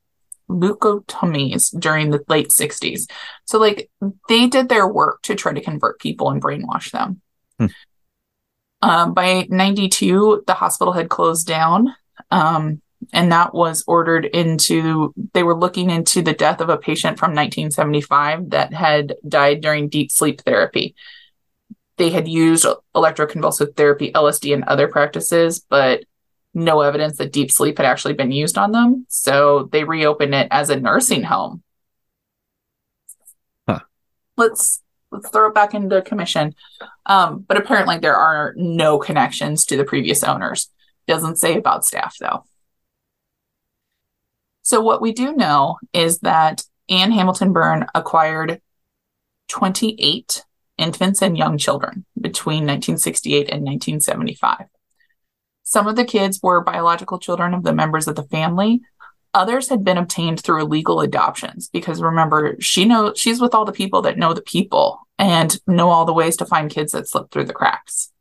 leucotomies 0.49 1.78
during 1.78 2.11
the 2.11 2.23
late 2.28 2.52
60s. 2.52 3.11
So, 3.47 3.59
like, 3.59 3.90
they 4.28 4.47
did 4.47 4.68
their 4.68 4.87
work 4.87 5.23
to 5.23 5.35
try 5.35 5.52
to 5.54 5.62
convert 5.62 5.99
people 5.99 6.30
and 6.30 6.42
brainwash 6.42 6.90
them. 6.90 7.23
Hmm. 7.59 7.66
Um, 8.83 9.15
by 9.15 9.47
92, 9.49 10.45
the 10.47 10.55
hospital 10.55 10.93
had 10.93 11.09
closed 11.09 11.47
down. 11.47 11.95
Um, 12.31 12.83
and 13.12 13.33
that 13.33 13.55
was 13.55 13.85
ordered 13.87 14.27
into, 14.27 15.12
they 15.33 15.43
were 15.43 15.57
looking 15.57 15.91
into 15.91 16.23
the 16.23 16.33
death 16.33 16.61
of 16.61 16.69
a 16.69 16.77
patient 16.77 17.19
from 17.19 17.31
1975 17.31 18.51
that 18.51 18.73
had 18.73 19.17
died 19.27 19.61
during 19.61 19.89
deep 19.89 20.11
sleep 20.11 20.41
therapy 20.43 20.95
they 21.97 22.11
had 22.11 22.29
used 22.29 22.67
electroconvulsive 22.95 23.77
therapy, 23.77 24.11
LSD, 24.12 24.55
and 24.55 24.65
other 24.65 24.89
practices, 24.89 25.61
but 25.61 26.05
no 26.55 26.81
evidence 26.81 27.19
that 27.19 27.33
deep 27.33 27.51
sleep 27.51 27.79
had 27.79 27.87
actually 27.87 28.15
been 28.15 28.33
used 28.33 28.59
on 28.59 28.73
them. 28.73 29.07
So 29.09 29.69
they 29.73 29.85
reopened 29.85 30.35
it 30.35 30.49
as 30.51 30.69
a 30.69 30.81
nursing 30.81 31.23
home. 31.23 31.62
Huh. 33.69 33.81
Let's 34.37 34.82
let's 35.12 35.28
throw 35.28 35.49
it 35.49 35.54
back 35.54 35.75
into 35.75 36.02
commission. 36.02 36.54
Um, 37.07 37.45
but 37.47 37.57
apparently 37.57 37.99
there 37.99 38.16
are 38.16 38.54
no 38.57 38.99
connections 38.99 39.64
to 39.66 39.76
the 39.76 39.85
previous 39.85 40.25
owners. 40.25 40.71
Doesn't 41.07 41.37
say 41.37 41.57
about 41.57 41.85
staff 41.85 42.16
though. 42.19 42.45
So 44.62 44.81
what 44.81 45.02
we 45.02 45.12
do 45.12 45.35
know 45.35 45.78
is 45.92 46.21
that 46.21 46.64
Anne 46.88 47.12
Hamilton 47.12 47.52
Byrne 47.52 47.87
acquired 47.95 48.61
28 49.49 50.45
infants 50.78 51.21
and 51.23 51.37
young 51.37 51.59
children 51.59 52.04
between 52.21 52.64
1968 52.64 53.50
and 53.50 53.64
1975. 53.64 54.66
Some 55.62 55.87
of 55.87 55.97
the 55.97 56.04
kids 56.04 56.40
were 56.42 56.62
biological 56.62 57.19
children 57.19 57.54
of 57.54 57.62
the 57.62 57.73
members 57.73 58.09
of 58.09 58.16
the 58.16 58.25
family. 58.25 58.83
Others 59.35 59.69
had 59.69 59.83
been 59.83 59.97
obtained 59.97 60.41
through 60.41 60.62
illegal 60.62 61.01
adoptions 61.01 61.69
because 61.69 62.03
remember, 62.03 62.57
she 62.61 62.85
knows 62.85 63.19
she's 63.19 63.41
with 63.41 63.55
all 63.55 63.65
the 63.65 63.73
people 63.73 64.03
that 64.03 64.19
know 64.19 64.35
the 64.35 64.43
people 64.43 65.07
and 65.19 65.59
know 65.67 65.89
all 65.89 66.05
the 66.05 66.12
ways 66.12 66.37
to 66.37 66.47
find 66.47 66.71
kids 66.71 66.93
that 66.93 67.09
slip 67.09 67.31
through 67.31 67.45
the 67.45 67.55
cracks. 67.55 68.12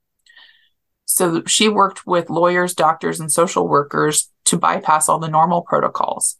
So 1.05 1.43
she 1.45 1.67
worked 1.67 2.07
with 2.07 2.29
lawyers, 2.29 2.73
doctors, 2.73 3.19
and 3.19 3.29
social 3.31 3.67
workers 3.67 4.29
to 4.45 4.57
bypass 4.57 5.09
all 5.09 5.19
the 5.19 5.27
normal 5.27 5.61
protocols 5.61 6.37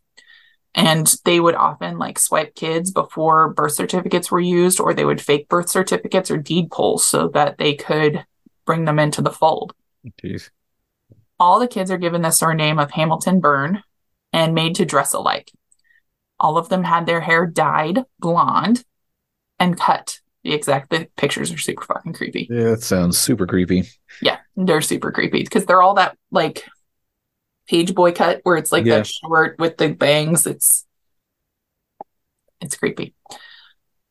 and 0.74 1.16
they 1.25 1.40
would 1.40 1.56
often 1.56 1.98
like 1.98 2.18
swipe 2.18 2.56
kids 2.56 2.92
before 2.92 3.54
birth 3.54 3.74
certificates 3.74 4.32
were 4.32 4.40
used 4.40 4.80
or 4.80 4.94
they 4.94 5.06
would 5.06 5.22
fake 5.22 5.50
birth 5.50 5.70
certificates 5.70 6.32
or 6.32 6.38
deed 6.38 6.72
polls 6.72 7.06
so 7.06 7.28
that 7.30 7.58
they 7.58 7.75
could 7.75 8.25
bring 8.66 8.86
them 8.86 9.00
into 9.00 9.22
the 9.22 9.32
fold 9.32 9.74
Jeez. 10.22 10.50
all 11.40 11.60
the 11.60 11.68
kids 11.68 11.92
are 11.92 11.98
given 11.98 12.22
the 12.22 12.32
surname 12.32 12.80
of 12.80 12.92
hamilton 12.92 13.40
byrne 13.40 13.84
and 14.33 14.53
made 14.55 14.75
to 14.75 14.85
dress 14.85 15.13
alike. 15.13 15.51
All 16.39 16.57
of 16.57 16.69
them 16.69 16.83
had 16.83 17.05
their 17.05 17.21
hair 17.21 17.45
dyed 17.45 18.03
blonde 18.19 18.83
and 19.59 19.77
cut. 19.79 20.19
The 20.43 20.53
exact 20.53 20.89
the 20.89 21.07
pictures 21.17 21.51
are 21.51 21.57
super 21.57 21.83
fucking 21.85 22.13
creepy. 22.13 22.47
Yeah, 22.50 22.71
that 22.71 22.81
sounds 22.83 23.17
super 23.17 23.45
creepy. 23.45 23.83
yeah 24.21 24.38
they're 24.55 24.81
super 24.81 25.11
creepy 25.11 25.43
because 25.43 25.65
they're 25.65 25.81
all 25.81 25.93
that 25.95 26.17
like 26.31 26.65
page 27.67 27.93
boy 27.93 28.11
cut 28.11 28.39
where 28.43 28.57
it's 28.57 28.71
like 28.71 28.85
Yeah. 28.85 28.97
that 28.97 29.07
short 29.07 29.57
with 29.59 29.77
the 29.77 29.89
bangs. 29.93 30.47
It's 30.47 30.85
it's 32.59 32.75
creepy. 32.75 33.13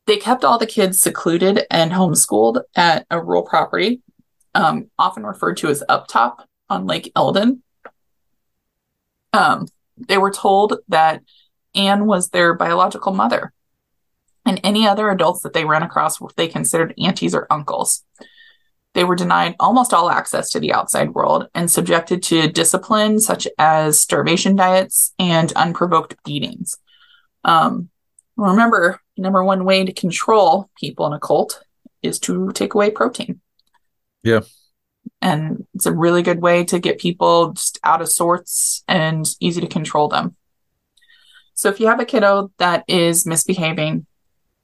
They 0.07 0.17
kept 0.17 0.43
all 0.43 0.57
the 0.57 0.65
kids 0.65 1.01
secluded 1.01 1.65
and 1.69 1.91
homeschooled 1.91 2.61
at 2.75 3.05
a 3.09 3.21
rural 3.21 3.43
property 3.43 4.01
um, 4.55 4.89
often 4.97 5.23
referred 5.25 5.57
to 5.57 5.67
as 5.69 5.83
up 5.87 6.07
top 6.07 6.47
on 6.69 6.85
lake 6.87 7.11
eildon. 7.15 7.59
Um, 9.33 9.67
they 10.07 10.17
were 10.17 10.31
told 10.31 10.77
that 10.87 11.21
anne 11.75 12.05
was 12.05 12.29
their 12.29 12.53
biological 12.53 13.13
mother 13.13 13.53
and 14.45 14.59
any 14.63 14.87
other 14.87 15.09
adults 15.09 15.41
that 15.41 15.53
they 15.53 15.65
ran 15.65 15.83
across 15.83 16.19
they 16.35 16.47
considered 16.47 16.93
aunties 16.97 17.35
or 17.35 17.47
uncles 17.49 18.03
they 18.93 19.03
were 19.03 19.15
denied 19.15 19.55
almost 19.59 19.93
all 19.93 20.09
access 20.09 20.49
to 20.49 20.59
the 20.59 20.73
outside 20.73 21.13
world 21.13 21.47
and 21.55 21.71
subjected 21.71 22.21
to 22.23 22.51
discipline 22.51 23.19
such 23.19 23.47
as 23.57 23.99
starvation 23.99 24.55
diets 24.55 25.13
and 25.17 25.53
unprovoked 25.53 26.21
beatings. 26.25 26.77
Um, 27.45 27.89
remember, 28.35 28.99
number 29.17 29.43
one 29.43 29.63
way 29.63 29.85
to 29.85 29.93
control 29.93 30.69
people 30.77 31.07
in 31.07 31.13
a 31.13 31.19
cult 31.19 31.63
is 32.03 32.19
to 32.19 32.51
take 32.51 32.73
away 32.73 32.91
protein. 32.91 33.39
Yeah. 34.23 34.41
And 35.21 35.65
it's 35.75 35.85
a 35.85 35.93
really 35.93 36.23
good 36.23 36.41
way 36.41 36.63
to 36.65 36.79
get 36.79 36.99
people 36.99 37.53
just 37.53 37.79
out 37.83 38.01
of 38.01 38.09
sorts 38.09 38.83
and 38.87 39.27
easy 39.39 39.61
to 39.61 39.67
control 39.67 40.07
them. 40.07 40.35
So 41.53 41.69
if 41.69 41.79
you 41.79 41.87
have 41.87 41.99
a 41.99 42.05
kiddo 42.05 42.51
that 42.57 42.83
is 42.87 43.25
misbehaving, 43.25 44.07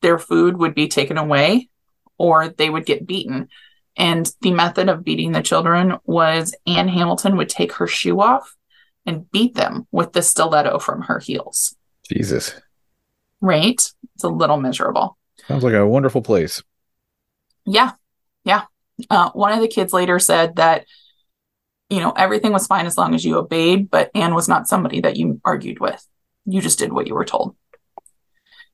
their 0.02 0.18
food 0.18 0.58
would 0.58 0.74
be 0.74 0.88
taken 0.88 1.18
away 1.18 1.70
or 2.18 2.50
they 2.50 2.70
would 2.70 2.86
get 2.86 3.06
beaten. 3.06 3.50
And 3.96 4.32
the 4.42 4.52
method 4.52 4.90
of 4.90 5.04
beating 5.04 5.32
the 5.32 5.44
children 5.44 5.98
was 6.06 6.56
Anne 6.66 6.88
Hamilton 6.88 7.38
would 7.38 7.50
take 7.50 7.74
her 7.74 7.88
shoe 7.88 8.20
off 8.20 8.56
and 9.06 9.30
beat 9.32 9.56
them 9.56 9.88
with 9.92 10.14
the 10.14 10.22
stiletto 10.22 10.80
from 10.80 11.04
her 11.04 11.20
heels. 11.20 11.76
Jesus. 12.10 12.54
right? 13.42 13.92
It's 14.16 14.24
a 14.24 14.30
little 14.30 14.58
miserable. 14.58 15.18
Sounds 15.48 15.64
like 15.64 15.74
a 15.74 15.88
wonderful 15.88 16.22
place. 16.22 16.64
Yeah. 17.66 17.92
Yeah. 18.44 18.64
Uh, 19.10 19.30
one 19.32 19.54
of 19.54 19.62
the 19.62 19.68
kids 19.68 19.94
later 19.94 20.20
said 20.20 20.56
that, 20.56 20.86
you 21.90 22.00
know, 22.00 22.12
everything 22.12 22.52
was 22.52 22.68
fine 22.68 22.86
as 22.86 22.98
long 22.98 23.14
as 23.14 23.24
you 23.24 23.38
obeyed, 23.38 23.90
but 23.90 24.12
Anne 24.16 24.36
was 24.36 24.48
not 24.48 24.68
somebody 24.68 25.02
that 25.02 25.16
you 25.18 25.40
argued 25.46 25.80
with. 25.80 26.06
You 26.46 26.62
just 26.62 26.80
did 26.80 26.92
what 26.92 27.08
you 27.08 27.14
were 27.14 27.26
told. 27.26 27.56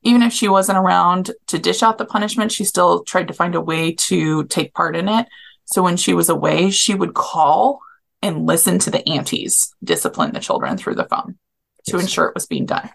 Even 0.01 0.22
if 0.22 0.34
she 0.34 0.50
wasn't 0.50 0.77
around 0.77 1.32
to 1.48 1.60
dish 1.60 1.84
out 1.84 1.98
the 1.98 2.06
punishment, 2.06 2.51
she 2.51 2.65
still 2.65 3.03
tried 3.03 3.27
to 3.27 3.34
find 3.34 3.56
a 3.56 3.62
way 3.62 3.94
to 3.94 4.44
take 4.46 4.74
part 4.74 4.96
in 4.96 5.08
it. 5.08 5.27
So 5.65 5.82
when 5.82 5.98
she 5.98 6.13
was 6.13 6.30
away, 6.30 6.72
she 6.72 6.94
would 6.94 7.13
call 7.13 7.80
and 8.22 8.46
listen 8.46 8.80
to 8.80 8.89
the 8.89 9.08
aunties 9.08 9.74
discipline 9.84 10.34
the 10.34 10.39
children 10.39 10.77
through 10.77 10.96
the 10.96 11.06
phone 11.06 11.38
to 11.86 11.98
Yes. 11.98 12.01
ensure 12.01 12.27
it 12.27 12.36
was 12.36 12.46
being 12.46 12.65
done. 12.65 12.89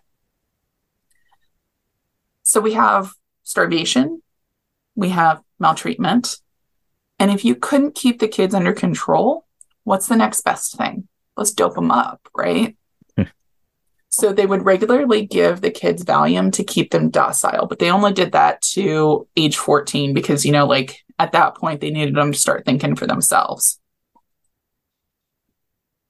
So 2.43 2.61
we 2.61 2.73
have 2.73 3.13
starvation, 3.43 4.23
we 4.95 5.11
have 5.11 5.43
maltreatment. 5.59 6.39
And 7.19 7.31
if 7.31 7.45
you 7.45 7.55
couldn't 7.55 7.95
keep 7.95 8.21
the 8.21 8.29
kids 8.29 8.55
under 8.55 8.73
control, 8.73 9.47
what's 9.85 10.07
the 10.07 10.17
next 10.17 10.43
best 10.43 10.77
thing? 10.77 11.09
Let's 11.37 11.53
dope 11.53 11.75
them 11.75 11.91
up, 11.91 12.29
right? 12.37 12.77
so 14.11 14.33
they 14.33 14.47
would 14.47 14.65
regularly 14.65 15.27
give 15.27 15.61
the 15.61 15.71
kids 15.71 16.05
Valium 16.05 16.53
to 16.53 16.65
keep 16.65 16.91
them 16.91 17.11
docile, 17.11 17.67
but 17.67 17.79
they 17.79 17.91
only 17.91 18.13
did 18.13 18.33
that 18.33 18.61
to 18.63 19.29
age 19.37 19.57
14 19.57 20.15
because, 20.15 20.45
you 20.47 20.53
know, 20.53 20.67
like 20.67 21.05
at 21.19 21.33
that 21.33 21.57
point, 21.57 21.81
they 21.81 21.91
needed 21.91 22.15
them 22.15 22.33
to 22.33 22.39
start 22.39 22.65
thinking 22.65 22.97
for 22.97 23.07
themselves. 23.07 23.79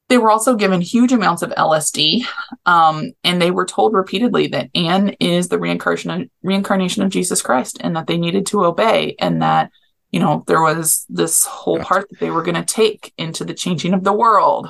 They 0.09 0.17
were 0.17 0.31
also 0.31 0.55
given 0.55 0.81
huge 0.81 1.13
amounts 1.13 1.43
of 1.43 1.51
LSD, 1.51 2.23
um, 2.65 3.13
and 3.25 3.43
they 3.43 3.51
were 3.51 3.67
told 3.67 3.93
repeatedly 3.93 4.47
that 4.49 4.71
Anne 4.75 5.11
is 5.21 5.49
the 5.49 5.59
reincarnation 5.59 6.31
reincarnation 6.43 7.03
of 7.03 7.11
Jesus 7.11 7.43
Christ, 7.43 7.79
and 7.83 7.95
that 7.95 8.07
they 8.07 8.17
needed 8.17 8.47
to 8.47 8.65
obey, 8.65 9.17
and 9.19 9.43
that 9.43 9.71
you 10.11 10.21
know 10.21 10.45
there 10.47 10.63
was 10.63 11.05
this 11.09 11.45
whole 11.45 11.79
part 11.81 12.09
that 12.11 12.21
they 12.21 12.31
were 12.31 12.43
going 12.43 12.55
to 12.55 12.65
take 12.65 13.13
into 13.19 13.45
the 13.45 13.55
changing 13.55 13.95
of 13.95 14.05
the 14.05 14.13
world. 14.13 14.69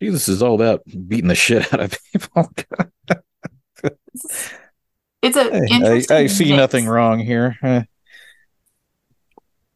Jesus 0.00 0.28
is 0.28 0.42
all 0.42 0.54
about 0.54 0.82
beating 1.08 1.28
the 1.28 1.34
shit 1.34 1.72
out 1.72 1.80
of 1.80 1.96
people. 2.12 2.50
It's 5.22 5.36
a 5.36 6.14
I. 6.14 6.26
See 6.26 6.44
mix. 6.44 6.56
nothing 6.56 6.86
wrong 6.86 7.18
here. 7.18 7.58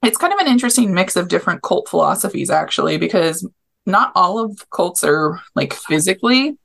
It's 0.03 0.17
kind 0.17 0.33
of 0.33 0.39
an 0.39 0.47
interesting 0.47 0.95
mix 0.95 1.17
of 1.17 1.29
different 1.29 1.63
cult 1.63 1.89
philosophies, 1.89 2.51
actually, 2.51 2.99
because 2.99 3.47
not 3.85 4.13
all 4.15 4.39
of 4.39 4.69
cults 4.71 5.03
are 5.05 5.41
like 5.55 5.75
physically 5.75 6.57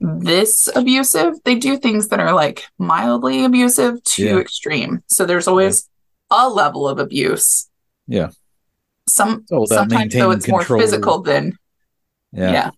this 0.00 0.68
abusive. 0.74 1.34
They 1.44 1.54
do 1.54 1.76
things 1.78 2.08
that 2.08 2.20
are 2.20 2.32
like 2.32 2.66
mildly 2.78 3.44
abusive 3.44 4.02
to 4.02 4.24
Yeah. 4.24 4.38
extreme. 4.38 5.02
So 5.08 5.24
there's 5.24 5.48
always 5.48 5.88
a 6.30 6.48
level 6.48 6.88
of 6.88 6.98
abuse. 6.98 7.68
Yeah. 8.06 8.30
Some 9.08 9.44
about 9.50 9.68
sometimes 9.68 10.12
though 10.14 10.32
it's 10.32 10.48
more 10.48 10.64
physical 10.64 11.20
than 11.22 11.56
yeah. 12.32 12.52
yeah. 12.52 12.70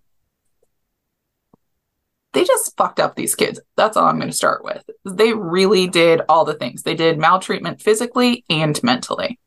They 2.34 2.44
just 2.44 2.76
fucked 2.76 3.00
up 3.00 3.16
these 3.16 3.34
kids. 3.34 3.58
That's 3.76 3.96
all 3.96 4.04
I'm 4.06 4.18
going 4.18 4.30
to 4.30 4.36
start 4.36 4.62
with. 4.62 4.84
They 5.04 5.32
really 5.32 5.88
did 5.88 6.20
all 6.28 6.44
the 6.44 6.54
things. 6.54 6.82
They 6.82 6.94
did 6.94 7.18
maltreatment 7.18 7.80
physically 7.80 8.44
and 8.50 8.80
mentally. 8.82 9.38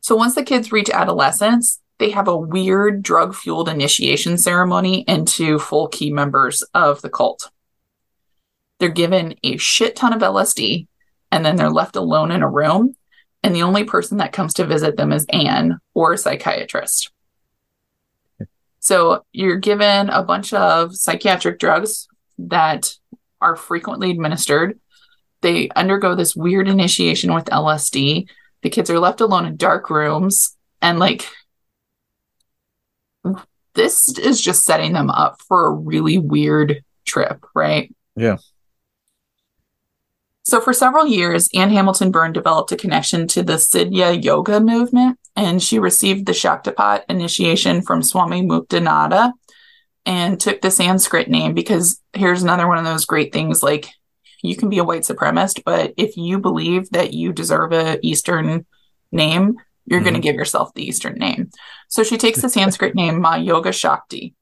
So 0.00 0.16
once 0.16 0.34
the 0.34 0.42
kids 0.42 0.72
reach 0.72 0.88
adolescence, 0.88 1.80
they 1.98 2.10
have 2.10 2.28
a 2.28 2.36
weird 2.36 3.02
drug 3.02 3.34
fueled 3.34 3.68
initiation 3.68 4.36
ceremony 4.36 5.00
into 5.08 5.58
full 5.58 5.88
key 5.88 6.12
members 6.12 6.62
of 6.74 7.00
the 7.02 7.10
cult. 7.10 7.50
They're 8.78 8.88
given 8.90 9.36
a 9.42 9.56
shit 9.56 9.96
ton 9.96 10.12
of 10.12 10.20
LSD 10.20 10.86
and 11.32 11.44
then 11.44 11.56
they're 11.56 11.70
left 11.70 11.96
alone 11.96 12.30
in 12.30 12.42
a 12.42 12.50
room. 12.50 12.94
And 13.42 13.54
the 13.54 13.62
only 13.62 13.84
person 13.84 14.18
that 14.18 14.32
comes 14.32 14.54
to 14.54 14.66
visit 14.66 14.96
them 14.96 15.12
is 15.12 15.26
Anne 15.30 15.78
or 15.94 16.12
a 16.12 16.18
psychiatrist. 16.18 17.10
So 18.80 19.24
you're 19.32 19.56
given 19.56 20.10
a 20.10 20.22
bunch 20.22 20.52
of 20.52 20.94
psychiatric 20.94 21.58
drugs 21.58 22.08
that 22.38 22.94
are 23.40 23.56
frequently 23.56 24.10
administered. 24.10 24.78
They 25.40 25.68
undergo 25.74 26.14
this 26.14 26.36
weird 26.36 26.68
initiation 26.68 27.34
with 27.34 27.46
LSD. 27.46 28.28
The 28.62 28.70
kids 28.70 28.90
are 28.90 28.98
left 28.98 29.20
alone 29.20 29.46
in 29.46 29.56
dark 29.56 29.90
rooms 29.90 30.56
and 30.82 30.98
like 30.98 31.28
this 33.76 34.18
is 34.18 34.40
just 34.40 34.64
setting 34.64 34.92
them 34.92 35.10
up 35.10 35.40
for 35.46 35.66
a 35.66 35.72
really 35.72 36.18
weird 36.18 36.82
trip, 37.06 37.44
right? 37.54 37.94
Yeah. 38.16 38.38
So 40.42 40.60
for 40.60 40.72
several 40.72 41.06
years, 41.06 41.48
Anne 41.54 41.70
Hamilton 41.70 42.12
Byrne 42.12 42.32
developed 42.32 42.70
a 42.70 42.76
connection 42.76 43.26
to 43.28 43.42
the 43.42 43.54
Siddha 43.54 44.22
yoga 44.22 44.60
movement, 44.60 45.18
and 45.34 45.62
she 45.62 45.78
received 45.78 46.26
the 46.26 46.32
Shaktipat 46.32 47.02
initiation 47.08 47.82
from 47.82 48.02
Swami 48.02 48.42
Muktananda 48.42 49.32
and 50.04 50.40
took 50.40 50.60
the 50.60 50.70
Sanskrit 50.70 51.28
name 51.28 51.52
because 51.52 52.00
here's 52.12 52.44
another 52.44 52.68
one 52.68 52.78
of 52.78 52.84
those 52.84 53.06
great 53.06 53.32
things 53.32 53.62
like 53.62 53.88
you 54.42 54.54
can 54.54 54.68
be 54.68 54.78
a 54.78 54.84
white 54.84 55.02
supremacist, 55.02 55.62
but 55.64 55.92
if 55.96 56.16
you 56.16 56.38
believe 56.38 56.90
that 56.90 57.12
you 57.12 57.32
deserve 57.32 57.72
a 57.72 57.98
Eastern 58.06 58.66
name, 59.10 59.56
you're 59.86 60.00
going 60.00 60.14
to 60.14 60.20
give 60.20 60.34
yourself 60.34 60.72
the 60.74 60.86
Eastern 60.86 61.14
name. 61.14 61.50
So 61.88 62.02
she 62.02 62.16
takes 62.16 62.42
the 62.42 62.48
Sanskrit 62.48 62.94
name 62.94 63.20
Ma 63.20 63.36
Yoga 63.36 63.72
Shakti 63.72 64.34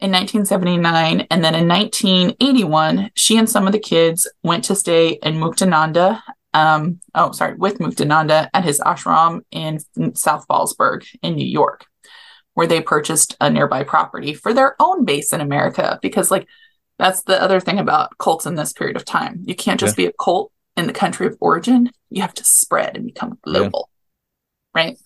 in 0.00 0.10
1979. 0.10 1.26
And 1.30 1.44
then 1.44 1.54
in 1.54 1.68
1981, 1.68 3.10
she 3.14 3.36
and 3.38 3.48
some 3.48 3.66
of 3.66 3.72
the 3.72 3.78
kids 3.78 4.30
went 4.42 4.64
to 4.64 4.74
stay 4.74 5.18
in 5.22 5.34
Muktananda. 5.34 6.20
Um, 6.54 7.00
oh, 7.14 7.32
sorry, 7.32 7.54
with 7.54 7.78
Muktananda 7.78 8.48
at 8.52 8.64
his 8.64 8.80
ashram 8.80 9.40
in 9.50 9.78
South 10.14 10.46
Fallsburg 10.48 11.06
in 11.22 11.34
New 11.34 11.46
York, 11.46 11.86
where 12.54 12.66
they 12.66 12.82
purchased 12.82 13.36
a 13.40 13.48
nearby 13.48 13.84
property 13.84 14.34
for 14.34 14.52
their 14.52 14.76
own 14.80 15.04
base 15.04 15.32
in 15.32 15.40
America. 15.40 15.98
Because, 16.02 16.30
like, 16.30 16.46
that's 16.98 17.22
the 17.22 17.40
other 17.40 17.60
thing 17.60 17.78
about 17.78 18.18
cults 18.18 18.44
in 18.44 18.54
this 18.54 18.72
period 18.72 18.96
of 18.96 19.04
time. 19.04 19.42
You 19.46 19.54
can't 19.54 19.80
just 19.80 19.96
be 19.96 20.06
a 20.06 20.12
cult 20.20 20.52
in 20.76 20.86
the 20.86 20.92
country 20.92 21.26
of 21.26 21.36
origin, 21.40 21.90
you 22.10 22.22
have 22.22 22.34
to 22.34 22.44
spread 22.44 22.96
and 22.96 23.06
become 23.06 23.38
global, 23.42 23.90
right? 24.74 24.98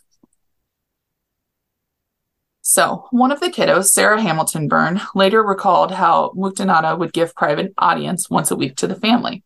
So, 2.69 3.07
one 3.11 3.31
of 3.31 3.39
the 3.39 3.49
kiddos, 3.49 3.87
Sarah 3.87 4.21
Hamilton 4.21 4.67
Byrne, 4.67 5.01
later 5.15 5.43
recalled 5.43 5.93
how 5.93 6.33
Muktananda 6.37 6.99
would 6.99 7.13
give 7.13 7.35
private 7.35 7.73
audience 7.79 8.29
once 8.29 8.51
a 8.51 8.57
week 8.57 8.75
to 8.77 8.89
the 8.89 8.97
family. 8.97 9.45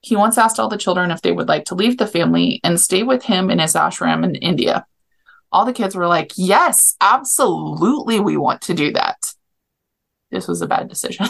He 0.00 0.16
once 0.16 0.36
asked 0.36 0.58
all 0.58 0.68
the 0.68 0.76
children 0.76 1.10
if 1.10 1.22
they 1.22 1.30
would 1.30 1.48
like 1.48 1.66
to 1.66 1.74
leave 1.74 1.98
the 1.98 2.08
family 2.08 2.60
and 2.64 2.80
stay 2.80 3.02
with 3.02 3.22
him 3.22 3.50
in 3.50 3.60
his 3.60 3.74
ashram 3.74 4.24
in 4.24 4.34
India. 4.34 4.84
All 5.52 5.64
the 5.64 5.72
kids 5.72 5.94
were 5.94 6.08
like, 6.08 6.32
Yes, 6.36 6.96
absolutely, 7.00 8.18
we 8.18 8.36
want 8.36 8.62
to 8.62 8.74
do 8.74 8.92
that. 8.92 9.18
This 10.30 10.48
was 10.48 10.60
a 10.60 10.66
bad 10.66 10.88
decision. 10.88 11.26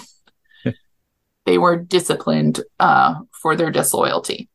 they 1.44 1.58
were 1.58 1.76
disciplined 1.76 2.60
uh, 2.78 3.20
for 3.30 3.56
their 3.56 3.70
disloyalty. 3.70 4.48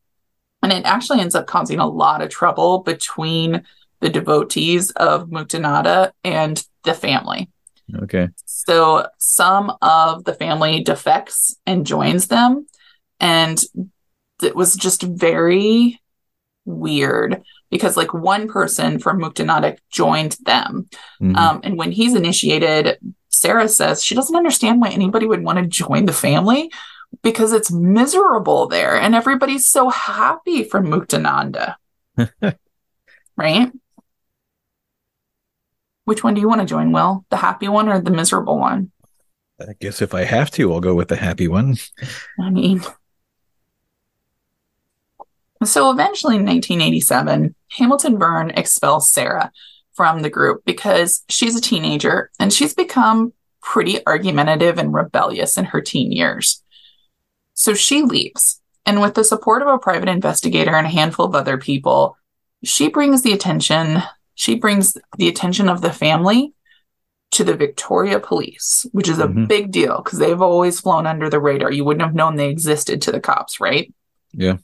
And 0.62 0.72
it 0.72 0.84
actually 0.84 1.20
ends 1.20 1.34
up 1.34 1.46
causing 1.46 1.78
a 1.78 1.86
lot 1.88 2.22
of 2.22 2.30
trouble 2.30 2.80
between 2.80 3.62
the 4.00 4.08
devotees 4.08 4.90
of 4.92 5.28
Muktananda 5.28 6.12
and 6.24 6.62
the 6.84 6.94
family. 6.94 7.48
Okay. 7.94 8.28
So 8.44 9.06
some 9.18 9.72
of 9.80 10.24
the 10.24 10.34
family 10.34 10.82
defects 10.82 11.56
and 11.66 11.86
joins 11.86 12.28
them. 12.28 12.66
And 13.20 13.62
it 14.42 14.56
was 14.56 14.76
just 14.76 15.02
very 15.02 16.00
weird 16.64 17.42
because, 17.70 17.96
like, 17.96 18.12
one 18.12 18.48
person 18.48 18.98
from 18.98 19.20
Muktananda 19.20 19.78
joined 19.90 20.36
them. 20.44 20.88
Mhm. 21.22 21.36
Um, 21.36 21.60
and 21.62 21.78
when 21.78 21.92
he's 21.92 22.14
initiated, 22.14 22.98
Sarah 23.28 23.68
says 23.68 24.04
she 24.04 24.14
doesn't 24.14 24.36
understand 24.36 24.80
why 24.80 24.88
anybody 24.88 25.26
would 25.26 25.44
want 25.44 25.58
to 25.58 25.66
join 25.66 26.06
the 26.06 26.12
family 26.12 26.70
because 27.22 27.52
it's 27.52 27.72
miserable 27.72 28.68
there 28.68 28.96
and 28.96 29.14
everybody's 29.14 29.66
so 29.66 29.88
happy 29.88 30.64
for 30.64 30.80
Muktananda. 30.80 31.76
right? 33.36 33.72
Which 36.04 36.22
one 36.22 36.34
do 36.34 36.40
you 36.40 36.48
want 36.48 36.60
to 36.60 36.66
join, 36.66 36.92
Will? 36.92 37.24
The 37.30 37.36
happy 37.36 37.68
one 37.68 37.88
or 37.88 38.00
the 38.00 38.10
miserable 38.10 38.58
one? 38.58 38.92
I 39.60 39.74
guess 39.80 40.02
if 40.02 40.14
I 40.14 40.24
have 40.24 40.50
to, 40.52 40.72
I'll 40.72 40.80
go 40.80 40.94
with 40.94 41.08
the 41.08 41.16
happy 41.16 41.48
one. 41.48 41.76
I 42.40 42.50
mean, 42.50 42.82
so 45.64 45.90
eventually 45.90 46.36
in 46.36 46.44
1987, 46.44 47.54
Hamilton 47.78 48.18
Byrne 48.18 48.50
expels 48.50 49.12
Sarah 49.12 49.50
from 49.94 50.22
the 50.22 50.30
group 50.30 50.64
because 50.64 51.24
she's 51.28 51.56
a 51.56 51.60
teenager 51.60 52.30
and 52.38 52.52
she's 52.52 52.74
become 52.74 53.32
pretty 53.62 54.04
argumentative 54.06 54.78
and 54.78 54.92
rebellious 54.92 55.56
in 55.56 55.64
her 55.64 55.80
teen 55.80 56.12
years. 56.12 56.62
So 57.56 57.74
she 57.74 58.02
leaves. 58.02 58.60
And 58.84 59.00
with 59.00 59.14
the 59.14 59.24
support 59.24 59.62
of 59.62 59.68
a 59.68 59.78
private 59.78 60.08
investigator 60.08 60.76
and 60.76 60.86
a 60.86 60.90
handful 60.90 61.26
of 61.26 61.34
other 61.34 61.58
people, 61.58 62.16
she 62.62 62.88
brings 62.88 63.22
the 63.22 63.32
attention, 63.32 64.02
she 64.34 64.54
brings 64.54 64.96
the 65.16 65.26
attention 65.26 65.68
of 65.68 65.80
the 65.80 65.92
family 65.92 66.52
to 67.32 67.42
the 67.42 67.56
Victoria 67.56 68.20
Police, 68.20 68.86
which 68.92 69.08
is 69.08 69.18
a 69.18 69.26
Mhm. 69.26 69.48
big 69.48 69.72
deal 69.72 70.00
because 70.02 70.18
they've 70.20 70.40
always 70.40 70.78
flown 70.78 71.06
under 71.06 71.28
the 71.28 71.40
radar. 71.40 71.72
You 71.72 71.84
wouldn't 71.84 72.04
have 72.04 72.14
known 72.14 72.36
they 72.36 72.48
existed 72.50 73.02
to 73.02 73.12
the 73.12 73.20
cops, 73.20 73.58
right? 73.58 73.92
Yeah. 74.32 74.58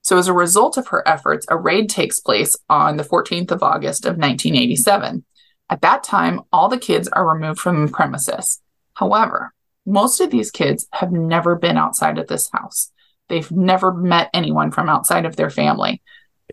So, 0.00 0.16
as 0.16 0.28
a 0.28 0.32
result 0.32 0.78
of 0.78 0.88
her 0.88 1.06
efforts, 1.06 1.44
a 1.50 1.56
raid 1.56 1.90
takes 1.90 2.18
place 2.18 2.56
on 2.70 2.96
the 2.96 3.04
14th 3.04 3.50
of 3.50 3.62
August 3.62 4.06
of 4.06 4.16
1987. 4.16 5.24
At 5.68 5.82
that 5.82 6.02
time, 6.02 6.40
all 6.50 6.68
the 6.68 6.78
kids 6.78 7.08
are 7.08 7.28
removed 7.28 7.60
from 7.60 7.84
the 7.84 7.92
premises. 7.92 8.62
However, 8.94 9.52
most 9.88 10.20
of 10.20 10.30
these 10.30 10.50
kids 10.50 10.86
have 10.92 11.10
never 11.10 11.56
been 11.56 11.78
outside 11.78 12.18
of 12.18 12.28
this 12.28 12.48
house. 12.52 12.92
They've 13.28 13.50
never 13.50 13.92
met 13.92 14.30
anyone 14.32 14.70
from 14.70 14.88
outside 14.88 15.24
of 15.24 15.36
their 15.36 15.50
family. 15.50 16.02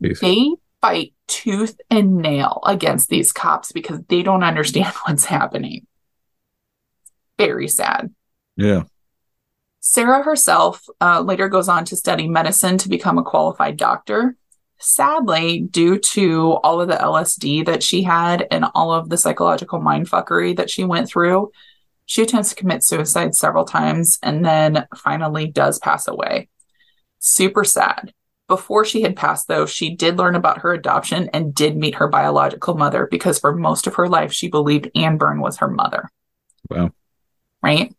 Jeez. 0.02 0.20
They 0.20 0.56
fight 0.82 1.14
tooth 1.28 1.80
and 1.90 2.18
nail 2.18 2.62
against 2.66 3.10
these 3.10 3.32
cops 3.32 3.72
because 3.72 4.00
they 4.08 4.24
don't 4.24 4.44
understand 4.44 4.94
what's 5.06 5.26
happening. 5.26 5.86
Very 7.38 7.68
sad. 7.68 8.14
Yeah. 8.56 8.84
Sarah 9.82 10.24
herself 10.24 10.84
uh, 11.00 11.22
later 11.22 11.48
goes 11.50 11.70
on 11.70 11.86
to 11.86 11.96
study 11.96 12.28
medicine 12.28 12.78
to 12.80 12.90
become 12.90 13.18
a 13.18 13.24
qualified 13.24 13.78
doctor. 13.78 14.36
Sadly, 14.80 15.62
due 15.62 16.00
to 16.00 16.54
all 16.64 16.82
of 16.82 16.88
the 16.88 16.96
LSD 16.96 17.66
that 17.66 17.84
she 17.84 18.04
had 18.04 18.48
and 18.52 18.66
all 18.74 18.94
of 18.94 19.10
the 19.10 19.18
psychological 19.18 19.80
mindfuckery 19.80 20.58
that 20.58 20.70
she 20.70 20.84
went 20.84 21.08
through, 21.08 21.52
she 22.06 22.22
attempts 22.22 22.50
to 22.50 22.56
commit 22.56 22.84
suicide 22.84 23.36
several 23.36 23.66
times 23.66 24.20
and 24.22 24.46
then 24.46 24.88
finally 24.96 25.48
does 25.48 25.80
pass 25.80 26.08
away. 26.08 26.50
Super 27.20 27.64
sad. 27.64 28.14
Before 28.48 28.86
she 28.86 29.02
had 29.02 29.16
passed, 29.16 29.48
though, 29.48 29.66
she 29.66 29.96
did 29.96 30.18
learn 30.18 30.36
about 30.36 30.60
her 30.60 30.72
adoption 30.72 31.30
and 31.34 31.56
did 31.56 31.76
meet 31.76 31.96
her 31.96 32.08
biological 32.08 32.76
mother 32.76 33.08
because 33.10 33.40
for 33.40 33.56
most 33.56 33.88
of 33.88 33.96
her 33.96 34.08
life, 34.08 34.32
she 34.32 34.50
believed 34.50 34.92
Anne 34.94 35.18
Byrne 35.18 35.42
was 35.42 35.58
her 35.58 35.68
mother. 35.68 36.12
Wow. 36.70 36.92
Right? 37.64 37.92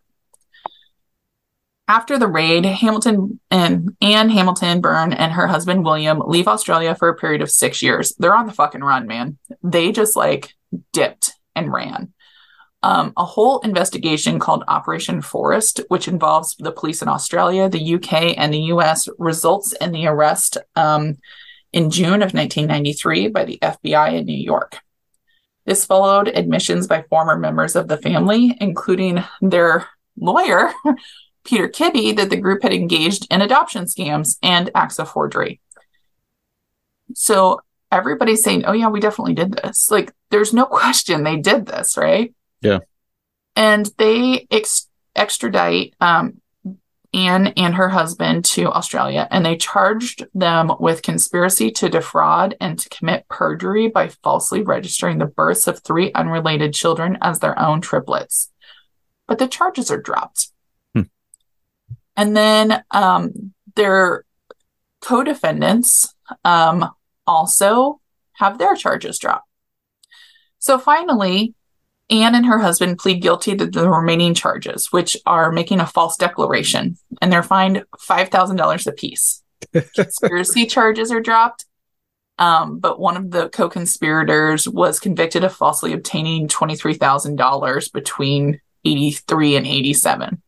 After 1.88 2.18
the 2.18 2.28
raid, 2.28 2.64
Hamilton 2.64 3.40
and 3.50 3.96
Anne 4.00 4.28
Hamilton 4.28 4.80
Byrne 4.80 5.12
and 5.12 5.32
her 5.32 5.46
husband 5.46 5.84
William 5.84 6.20
leave 6.20 6.48
Australia 6.48 6.94
for 6.94 7.08
a 7.08 7.16
period 7.16 7.42
of 7.42 7.50
six 7.50 7.82
years. 7.82 8.14
They're 8.18 8.34
on 8.34 8.46
the 8.46 8.52
fucking 8.52 8.82
run, 8.82 9.06
man. 9.06 9.38
They 9.62 9.92
just 9.92 10.16
like 10.16 10.54
dipped 10.92 11.32
and 11.54 11.72
ran. 11.72 12.12
Um, 12.86 13.12
a 13.16 13.24
whole 13.24 13.58
investigation 13.62 14.38
called 14.38 14.62
Operation 14.68 15.20
Forest, 15.20 15.80
which 15.88 16.06
involves 16.06 16.54
the 16.54 16.70
police 16.70 17.02
in 17.02 17.08
Australia, 17.08 17.68
the 17.68 17.94
UK, 17.96 18.38
and 18.38 18.54
the 18.54 18.70
US, 18.74 19.08
results 19.18 19.72
in 19.72 19.90
the 19.90 20.06
arrest 20.06 20.56
um, 20.76 21.18
in 21.72 21.90
June 21.90 22.22
of 22.22 22.32
1993 22.32 23.26
by 23.26 23.44
the 23.44 23.58
FBI 23.60 24.14
in 24.14 24.26
New 24.26 24.38
York. 24.38 24.78
This 25.64 25.84
followed 25.84 26.28
admissions 26.28 26.86
by 26.86 27.02
former 27.10 27.36
members 27.36 27.74
of 27.74 27.88
the 27.88 27.98
family, 27.98 28.56
including 28.60 29.24
their 29.40 29.88
lawyer, 30.16 30.70
Peter 31.44 31.68
Kibbe, 31.68 32.14
that 32.14 32.30
the 32.30 32.36
group 32.36 32.62
had 32.62 32.72
engaged 32.72 33.26
in 33.32 33.42
adoption 33.42 33.86
scams 33.86 34.38
and 34.44 34.70
acts 34.76 35.00
of 35.00 35.10
forgery. 35.10 35.60
So 37.16 37.62
everybody's 37.90 38.44
saying, 38.44 38.64
oh, 38.64 38.74
yeah, 38.74 38.90
we 38.90 39.00
definitely 39.00 39.34
did 39.34 39.54
this. 39.54 39.90
Like, 39.90 40.12
there's 40.30 40.54
no 40.54 40.66
question 40.66 41.24
they 41.24 41.38
did 41.38 41.66
this, 41.66 41.96
right? 41.96 42.32
Yeah. 42.66 42.78
And 43.54 43.90
they 43.96 44.46
ex- 44.50 44.88
extradite 45.14 45.94
um, 46.00 46.40
Anne 47.16 47.48
and 47.56 47.74
her 47.74 47.88
husband 47.88 48.44
to 48.44 48.70
Australia, 48.70 49.26
and 49.30 49.44
they 49.44 49.56
charged 49.56 50.26
them 50.34 50.70
with 50.78 51.02
conspiracy 51.02 51.70
to 51.70 51.88
defraud 51.88 52.56
and 52.60 52.78
to 52.78 52.88
commit 52.90 53.26
perjury 53.28 53.88
by 53.88 54.08
falsely 54.22 54.62
registering 54.62 55.18
the 55.18 55.26
births 55.26 55.66
of 55.66 55.80
three 55.80 56.12
unrelated 56.12 56.74
children 56.74 57.16
as 57.22 57.38
their 57.38 57.58
own 57.58 57.80
triplets. 57.80 58.50
But 59.26 59.38
the 59.38 59.48
charges 59.48 59.90
are 59.90 60.00
dropped. 60.00 60.50
Hmm. 60.94 61.02
And 62.16 62.36
then 62.36 62.84
um, 62.90 63.54
their 63.76 64.24
co 65.00 65.22
defendants 65.22 66.14
um, 66.44 66.90
also 67.26 68.00
have 68.34 68.58
their 68.58 68.74
charges 68.74 69.18
dropped. 69.18 69.48
So 70.58 70.78
finally, 70.78 71.54
Anne 72.08 72.34
and 72.34 72.46
her 72.46 72.58
husband 72.58 72.98
plead 72.98 73.20
guilty 73.20 73.56
to 73.56 73.66
the 73.66 73.90
remaining 73.90 74.34
charges, 74.34 74.92
which 74.92 75.16
are 75.26 75.50
making 75.50 75.80
a 75.80 75.86
false 75.86 76.16
declaration, 76.16 76.96
and 77.20 77.32
they're 77.32 77.42
fined 77.42 77.84
$5,000 77.98 78.86
apiece. 78.86 79.42
Conspiracy 79.94 80.66
charges 80.66 81.10
are 81.10 81.20
dropped, 81.20 81.64
um, 82.38 82.78
but 82.78 83.00
one 83.00 83.16
of 83.16 83.30
the 83.30 83.48
co 83.48 83.68
conspirators 83.68 84.68
was 84.68 85.00
convicted 85.00 85.42
of 85.42 85.54
falsely 85.54 85.92
obtaining 85.92 86.48
$23,000 86.48 87.92
between 87.92 88.60
83 88.84 89.56
and 89.56 89.66
87. 89.66 90.42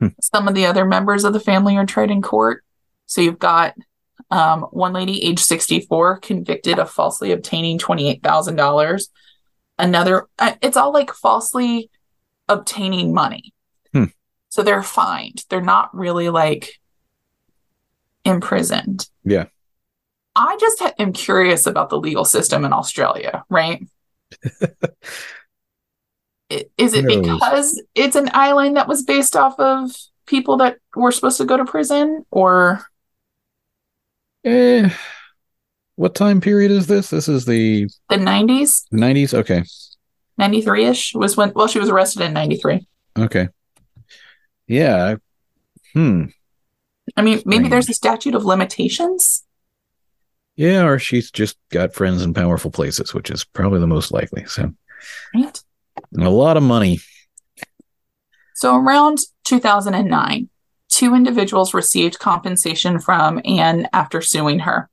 Hmm. 0.00 0.08
Some 0.20 0.46
of 0.46 0.54
the 0.54 0.66
other 0.66 0.84
members 0.84 1.24
of 1.24 1.32
the 1.32 1.40
family 1.40 1.76
are 1.76 1.86
tried 1.86 2.10
in 2.10 2.22
court. 2.22 2.62
So 3.06 3.20
you've 3.20 3.38
got 3.38 3.74
um, 4.30 4.62
one 4.70 4.92
lady, 4.92 5.24
age 5.24 5.40
64, 5.40 6.18
convicted 6.18 6.78
of 6.78 6.90
falsely 6.90 7.32
obtaining 7.32 7.78
$28,000 7.78 9.08
another 9.78 10.26
uh, 10.38 10.54
it's 10.62 10.76
all 10.76 10.92
like 10.92 11.12
falsely 11.12 11.90
obtaining 12.48 13.14
money. 13.14 13.52
Hmm. 13.92 14.04
so 14.48 14.62
they're 14.62 14.82
fined. 14.82 15.44
They're 15.48 15.60
not 15.60 15.94
really 15.94 16.28
like 16.28 16.80
imprisoned. 18.24 19.08
Yeah. 19.24 19.46
i 20.36 20.56
just 20.60 20.80
ha- 20.80 20.92
am 20.98 21.12
curious 21.12 21.66
about 21.66 21.90
the 21.90 21.98
legal 21.98 22.24
system 22.24 22.64
in 22.64 22.72
australia 22.72 23.44
right? 23.48 23.86
Is 26.76 26.94
it 26.94 27.06
because 27.06 27.82
it's 27.94 28.16
an 28.16 28.30
island 28.32 28.76
that 28.76 28.88
was 28.88 29.02
based 29.02 29.34
off 29.36 29.58
of 29.58 29.90
people 30.26 30.58
that 30.58 30.78
were 30.94 31.10
supposed 31.10 31.38
to 31.38 31.44
go 31.44 31.56
to 31.56 31.64
prison 31.64 32.24
or? 32.30 32.86
Eh, 34.44 34.90
what 35.96 36.14
time 36.14 36.40
period 36.40 36.70
is 36.70 36.86
this? 36.86 37.10
This 37.10 37.28
is 37.28 37.44
the 37.44 37.88
the 38.08 38.16
90s 38.16 38.82
90s. 38.92 39.34
Okay. 39.34 39.62
93ish 40.40 41.14
was 41.14 41.36
when 41.36 41.52
well 41.54 41.68
she 41.68 41.78
was 41.78 41.88
arrested 41.88 42.22
in 42.22 42.32
93 42.32 42.84
Okay. 43.18 43.48
Yeah. 44.66 45.16
Hmm. 45.92 46.24
i 47.16 47.22
mean 47.22 47.40
maybe 47.44 47.64
Strange. 47.64 47.70
there's 47.70 47.88
a 47.90 47.94
statute 47.94 48.34
of 48.34 48.44
limitations 48.44 49.44
Yeah, 50.56 50.84
or 50.84 50.98
she's 50.98 51.30
just 51.30 51.56
got 51.70 51.94
friends 51.94 52.22
in 52.22 52.34
powerful 52.34 52.70
places, 52.72 53.14
which 53.14 53.30
is 53.30 53.44
probably 53.44 53.78
the 53.80 53.86
most 53.86 54.10
likely. 54.12 54.44
So 54.46 54.72
right 55.34 55.60
a 56.18 56.30
lot 56.30 56.56
of 56.56 56.62
money. 56.64 56.98
So 58.56 58.76
around 58.76 59.18
2009, 59.44 60.48
two 60.88 61.14
individuals 61.14 61.74
received 61.74 62.18
compensation 62.18 62.98
from 62.98 63.40
Anne 63.44 63.88
after 63.92 64.20
suing 64.20 64.60
her. 64.60 64.88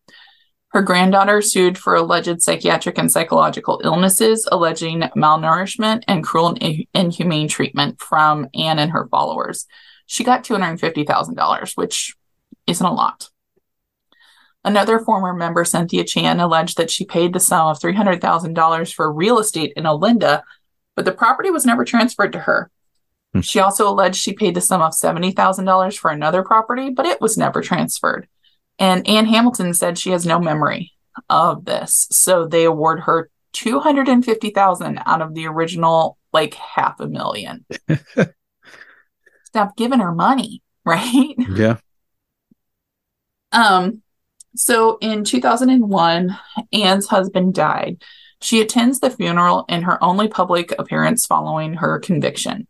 Her 0.71 0.81
granddaughter 0.81 1.41
sued 1.41 1.77
for 1.77 1.95
alleged 1.95 2.41
psychiatric 2.41 2.97
and 2.97 3.11
psychological 3.11 3.81
illnesses, 3.83 4.47
alleging 4.49 5.01
malnourishment 5.17 6.03
and 6.07 6.23
cruel 6.23 6.55
and 6.61 6.85
inhumane 6.93 7.49
treatment 7.49 7.99
from 7.99 8.47
Anne 8.53 8.79
and 8.79 8.91
her 8.91 9.07
followers. 9.09 9.67
She 10.05 10.23
got 10.23 10.45
$250,000, 10.45 11.77
which 11.77 12.15
isn't 12.67 12.85
a 12.85 12.93
lot. 12.93 13.29
Another 14.63 14.99
former 14.99 15.33
member, 15.33 15.65
Cynthia 15.65 16.05
Chan, 16.05 16.39
alleged 16.39 16.77
that 16.77 16.91
she 16.91 17.03
paid 17.03 17.33
the 17.33 17.39
sum 17.39 17.67
of 17.67 17.79
$300,000 17.79 18.93
for 18.93 19.11
real 19.11 19.39
estate 19.39 19.73
in 19.75 19.83
Olinda, 19.85 20.43
but 20.95 21.03
the 21.03 21.11
property 21.11 21.49
was 21.49 21.65
never 21.65 21.83
transferred 21.83 22.31
to 22.33 22.39
her. 22.39 22.69
Hmm. 23.33 23.41
She 23.41 23.59
also 23.59 23.89
alleged 23.89 24.17
she 24.17 24.33
paid 24.33 24.55
the 24.55 24.61
sum 24.61 24.81
of 24.81 24.93
$70,000 24.93 25.97
for 25.97 26.11
another 26.11 26.43
property, 26.43 26.91
but 26.91 27.05
it 27.05 27.19
was 27.19 27.37
never 27.37 27.61
transferred. 27.61 28.27
And 28.81 29.07
Anne 29.07 29.27
Hamilton 29.27 29.75
said 29.75 29.99
she 29.99 30.09
has 30.09 30.25
no 30.25 30.39
memory 30.39 30.91
of 31.29 31.65
this. 31.65 32.07
So 32.09 32.47
they 32.47 32.63
award 32.63 33.01
her 33.01 33.29
250,000 33.53 34.99
out 35.05 35.21
of 35.21 35.35
the 35.35 35.45
original 35.45 36.17
like 36.33 36.55
half 36.55 36.99
a 36.99 37.07
million. 37.07 37.63
Stop 39.45 39.77
giving 39.77 39.99
her 39.99 40.11
money, 40.11 40.63
right? 40.85 41.35
Yeah. 41.53 41.77
Um, 43.51 44.01
so 44.55 44.97
in 44.99 45.25
2001, 45.25 46.35
Anne's 46.73 47.07
husband 47.07 47.53
died. 47.53 48.01
She 48.41 48.61
attends 48.61 48.99
the 48.99 49.11
funeral 49.11 49.65
in 49.69 49.83
her 49.83 50.03
only 50.03 50.27
public 50.27 50.73
appearance 50.79 51.27
following 51.27 51.75
her 51.75 51.99
conviction. 51.99 52.67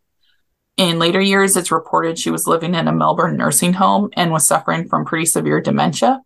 In 0.77 0.99
later 0.99 1.21
years, 1.21 1.57
it's 1.57 1.71
reported 1.71 2.17
she 2.17 2.31
was 2.31 2.47
living 2.47 2.75
in 2.75 2.87
a 2.87 2.93
Melbourne 2.93 3.37
nursing 3.37 3.73
home 3.73 4.09
and 4.13 4.31
was 4.31 4.47
suffering 4.47 4.87
from 4.87 5.05
pretty 5.05 5.25
severe 5.25 5.61
dementia, 5.61 6.21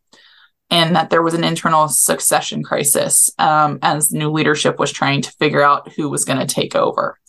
and 0.70 0.96
that 0.96 1.10
there 1.10 1.22
was 1.22 1.34
an 1.34 1.44
internal 1.44 1.88
succession 1.88 2.64
crisis 2.64 3.30
um, 3.38 3.80
as 3.82 4.12
new 4.12 4.32
leadership 4.32 4.80
was 4.80 4.92
trying 4.92 5.22
to 5.24 5.32
figure 5.34 5.64
out 5.64 5.92
who 5.94 6.10
was 6.10 6.26
going 6.26 6.40
to 6.40 6.46
take 6.46 6.76
over. 6.76 7.20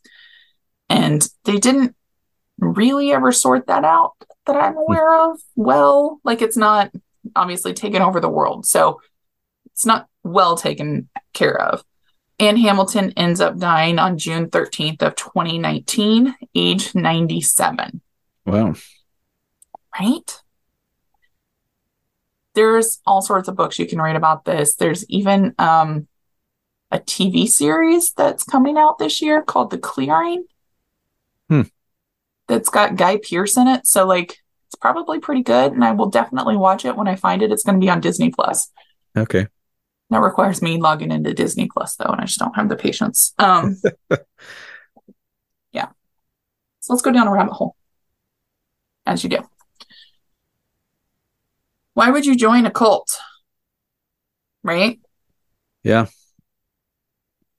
And 0.88 1.26
they 1.44 1.59
didn't 1.59 1.96
really 2.59 3.12
ever 3.12 3.33
sort 3.33 3.66
that 3.66 3.85
out 3.85 4.12
that 4.46 4.57
I'm 4.57 4.76
aware 4.76 5.31
of. 5.31 5.38
Well, 5.57 6.20
like 6.24 6.42
it's 6.42 6.57
not 6.57 6.92
obviously 7.35 7.74
taken 7.74 8.02
over 8.02 8.20
the 8.20 8.29
world. 8.29 8.66
So 8.66 9.00
it's 9.72 9.85
not 9.85 10.07
well 10.22 10.57
taken 10.57 11.09
care 11.33 11.61
of. 11.61 11.85
Anne 12.38 12.57
Hamilton 12.59 13.12
ends 13.16 13.40
up 13.40 13.57
dying 13.59 13.99
on 13.99 14.18
June 14.18 14.51
13th 14.51 15.03
of 15.03 15.16
2019, 15.16 16.35
age 16.55 16.94
97, 16.94 18.01
Wow. 18.44 18.75
right? 19.99 20.42
There's 22.55 23.01
all 23.07 23.22
sorts 23.22 23.49
of 23.49 23.57
books 23.57 23.79
you 23.79 23.87
can 23.87 24.01
read 24.01 24.16
about 24.16 24.44
this. 24.44 24.75
There's 24.77 25.09
even 25.11 25.55
um, 25.59 26.09
a 26.90 26.99
TV 26.99 27.46
series 27.49 28.12
that's 28.12 28.44
coming 28.44 28.79
out 28.79 28.99
this 28.99 29.20
year 29.20 29.42
called 29.42 29.70
The 29.70 29.79
Clearing. 29.79 30.44
Hmm. 31.49 31.62
That's 32.49 32.68
got 32.70 32.96
Guy 32.96 33.18
Pearce 33.18 33.57
in 33.57 33.66
it. 33.66 33.87
So 33.87 34.07
like 34.07 34.38
it's 34.68 34.77
probably 34.77 35.20
pretty 35.20 35.42
good 35.42 35.72
and 35.72 35.85
I 35.85 35.92
will 35.92 36.09
definitely 36.11 36.57
watch 36.57 36.85
it 36.85 36.96
when 36.96 37.09
I 37.09 37.16
find 37.16 37.42
it. 37.42 37.53
It's 37.53 37.62
going 37.62 37.79
to 37.79 37.85
be 37.85 37.90
on 37.90 38.01
Disney 38.01 38.31
Plus. 38.31 38.70
Okay. 39.16 39.49
That 40.10 40.20
requires 40.20 40.62
me 40.62 40.78
logging 40.78 41.10
into 41.10 41.34
Disney 41.34 41.68
Plus 41.72 41.96
though, 41.96 42.04
and 42.06 42.20
I 42.20 42.24
just 42.26 42.38
don't 42.38 42.54
have 42.54 42.68
the 42.68 42.76
patience. 42.76 43.34
Um, 43.38 43.80
yeah. 45.72 45.88
So 46.80 46.92
let's 46.92 47.02
go 47.02 47.10
down 47.12 47.26
a 47.26 47.32
rabbit 47.32 47.52
hole, 47.52 47.74
as 49.04 49.24
you 49.24 49.30
do. 49.30 49.38
Why 51.94 52.10
would 52.10 52.26
you 52.26 52.36
join 52.36 52.66
a 52.66 52.70
cult? 52.70 53.18
Right? 54.62 55.00
Yeah. 55.82 56.06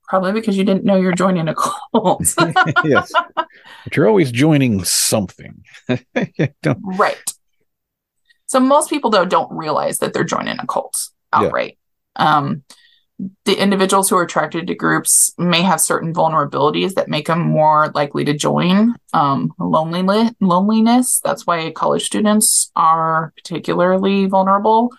Probably 0.08 0.32
because 0.32 0.56
you 0.56 0.64
didn't 0.64 0.84
know 0.84 0.96
you're 0.96 1.12
joining 1.12 1.48
a 1.48 1.54
cult. 1.54 2.34
yes. 2.84 3.12
But 3.34 3.96
you're 3.96 4.08
always 4.08 4.32
joining 4.32 4.84
something. 4.84 5.64
Don't- 6.62 6.78
right. 6.82 7.34
So 8.46 8.60
most 8.60 8.88
people 8.88 9.10
though 9.10 9.26
don't 9.26 9.52
realize 9.52 9.98
that 9.98 10.14
they're 10.14 10.24
joining 10.24 10.58
a 10.58 10.66
cult 10.66 11.10
outright. 11.32 11.77
Um, 12.18 12.64
the 13.44 13.60
individuals 13.60 14.08
who 14.08 14.16
are 14.16 14.22
attracted 14.22 14.68
to 14.68 14.74
groups 14.74 15.32
may 15.38 15.62
have 15.62 15.80
certain 15.80 16.14
vulnerabilities 16.14 16.94
that 16.94 17.08
make 17.08 17.26
them 17.26 17.40
more 17.40 17.90
likely 17.94 18.24
to 18.24 18.32
join. 18.32 18.94
Um, 19.12 19.52
loneliness, 19.58 20.32
loneliness. 20.40 21.20
That's 21.24 21.44
why 21.44 21.70
college 21.72 22.04
students 22.04 22.70
are 22.76 23.32
particularly 23.36 24.26
vulnerable. 24.26 24.92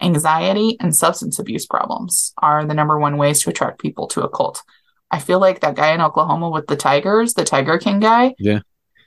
Anxiety 0.00 0.78
and 0.80 0.96
substance 0.96 1.38
abuse 1.38 1.66
problems 1.66 2.32
are 2.38 2.64
the 2.64 2.72
number 2.72 2.98
one 2.98 3.18
ways 3.18 3.42
to 3.42 3.50
attract 3.50 3.80
people 3.80 4.06
to 4.08 4.22
a 4.22 4.28
cult. 4.30 4.62
I 5.10 5.18
feel 5.18 5.40
like 5.40 5.60
that 5.60 5.74
guy 5.74 5.92
in 5.92 6.00
Oklahoma 6.00 6.48
with 6.48 6.66
the 6.66 6.76
tigers, 6.76 7.34
the 7.34 7.44
Tiger 7.44 7.76
King 7.76 8.00
guy. 8.00 8.34
Yeah. 8.38 8.60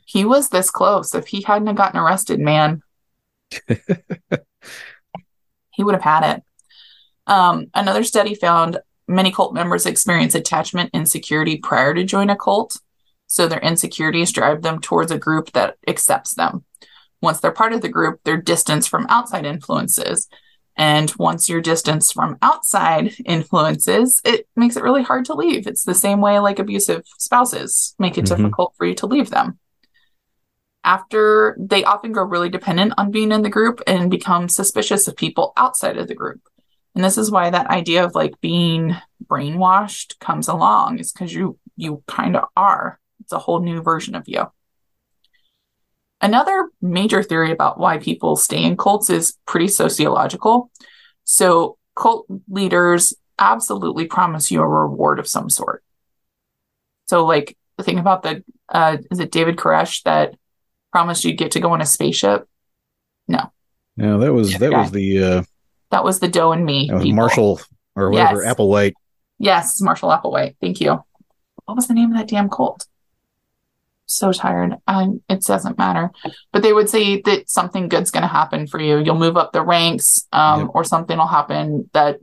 He 0.06 0.26
was 0.26 0.50
this 0.50 0.70
close. 0.70 1.16
If 1.16 1.28
he 1.28 1.42
hadn't 1.42 1.74
gotten 1.74 2.00
arrested, 2.00 2.40
man, 2.40 2.84
he 5.72 5.84
would 5.84 5.96
have 5.96 6.04
had 6.04 6.36
it. 6.36 6.44
Um, 7.28 7.68
another 7.74 8.04
study 8.04 8.36
found 8.36 8.80
many 9.08 9.32
cult 9.32 9.54
members 9.54 9.86
experience 9.86 10.36
attachment 10.36 10.90
insecurity 10.94 11.58
prior 11.58 11.94
to 11.94 12.04
join 12.04 12.30
a 12.30 12.36
cult. 12.36 12.80
So 13.28 13.48
their 13.48 13.60
insecurities 13.60 14.32
drive 14.32 14.62
them 14.62 14.80
towards 14.80 15.12
a 15.12 15.18
group 15.18 15.52
that 15.54 15.78
accepts 15.88 16.36
them. 16.36 16.66
Once 17.22 17.40
they're 17.40 17.52
part 17.52 17.74
of 17.74 17.82
the 17.82 17.90
group, 17.90 18.20
they're 18.24 18.38
distanced 18.38 18.90
from 18.90 19.08
outside 19.10 19.46
influences. 19.46 20.28
And 20.76 21.12
once 21.18 21.48
you're 21.48 21.62
distanced 21.62 22.14
from 22.14 22.38
outside 22.42 23.14
influences, 23.26 24.22
it 24.26 24.48
makes 24.56 24.76
it 24.76 24.84
really 24.84 25.04
hard 25.04 25.26
to 25.26 25.34
leave. 25.34 25.68
It's 25.68 25.84
the 25.84 25.94
same 25.94 26.20
way 26.20 26.40
like 26.40 26.60
abusive 26.60 27.04
spouses 27.18 27.96
make 28.00 28.18
it 28.18 28.26
Mhm. 28.26 28.38
difficult 28.38 28.74
for 28.78 28.86
you 28.86 28.96
to 28.96 29.06
leave 29.06 29.30
them. 29.30 29.60
After 30.84 31.56
they 31.60 31.84
often 31.84 32.12
grow 32.12 32.26
really 32.26 32.50
dependent 32.50 32.94
on 32.98 33.12
being 33.12 33.32
in 33.32 33.42
the 33.42 33.50
group 33.50 33.82
and 33.88 34.12
become 34.12 34.50
suspicious 34.50 35.08
of 35.08 35.16
people 35.16 35.54
outside 35.56 35.98
of 35.98 36.08
the 36.08 36.16
group. 36.16 36.42
And 36.96 37.04
this 37.04 37.18
is 37.18 37.32
why 37.32 37.50
that 37.50 37.68
idea 37.68 38.06
of 38.06 38.16
like 38.16 38.40
being 38.42 38.96
brainwashed 39.26 40.20
comes 40.20 40.48
along, 40.48 41.00
is 41.00 41.12
because 41.12 41.34
you 41.34 41.58
you 41.76 42.04
kind 42.08 42.36
of 42.36 42.46
are. 42.56 43.00
It's 43.22 43.32
a 43.32 43.40
whole 43.40 43.62
new 43.62 43.82
version 43.82 44.16
of 44.16 44.28
you. 44.28 44.52
Another 46.22 46.70
major 46.82 47.24
theory 47.24 47.52
about 47.52 47.80
why 47.80 47.98
people 47.98 48.36
stay 48.36 48.64
in 48.64 48.78
cults 48.78 49.10
is 49.10 49.38
pretty 49.46 49.68
sociological. 49.68 50.72
So, 51.26 51.78
cult 51.96 52.26
leaders 52.50 53.14
absolutely 53.40 54.06
promise 54.06 54.52
you 54.52 54.62
a 54.62 54.68
reward 54.68 55.20
of 55.20 55.28
some 55.28 55.50
sort. 55.50 55.84
So, 57.08 57.26
like, 57.26 57.58
think 57.82 58.00
about 58.00 58.24
the, 58.24 58.44
uh, 58.70 58.98
is 59.12 59.20
it 59.20 59.32
David 59.32 59.58
Koresh 59.58 60.04
that 60.04 60.36
promised 60.92 61.26
you'd 61.26 61.38
get 61.38 61.52
to 61.52 61.60
go 61.60 61.72
on 61.72 61.82
a 61.82 61.86
spaceship? 61.86 62.48
No. 63.28 63.52
Yeah, 63.98 64.18
that 64.18 64.34
was 64.34 64.58
that 64.58 64.72
was 64.72 64.92
the 64.92 65.24
uh 65.24 65.44
That 65.94 66.04
was 66.04 66.20
the 66.20 66.28
Doe 66.28 66.52
and 66.54 66.66
Me. 66.66 66.90
Marshall 67.14 67.62
or 67.96 68.10
whatever, 68.10 68.42
Yes. 68.44 68.56
Applewhite. 68.56 68.94
Yes, 69.38 69.80
Marshall 69.80 70.10
Applewhite. 70.10 70.56
Thank 70.60 70.82
you. 70.82 71.04
What 71.66 71.76
was 71.76 71.88
the 71.88 71.94
name 71.94 72.12
of 72.12 72.18
that 72.18 72.28
damn 72.28 72.50
cult? 72.50 72.88
So 74.08 74.32
tired. 74.34 74.76
Um, 74.88 75.22
it 75.30 75.44
doesn't 75.44 75.78
matter. 75.78 76.10
But 76.52 76.64
they 76.64 76.74
would 76.74 76.90
say 76.90 77.22
that 77.22 77.48
something 77.50 77.90
good's 77.90 78.10
going 78.10 78.24
to 78.24 78.28
happen 78.28 78.66
for 78.66 78.80
you. 78.82 78.98
You'll 78.98 79.20
move 79.20 79.38
up 79.38 79.54
the 79.54 79.62
ranks, 79.64 80.28
um, 80.34 80.62
Yep. 80.62 80.70
or 80.74 80.84
something 80.84 81.16
will 81.18 81.28
happen 81.28 81.90
that 81.94 82.18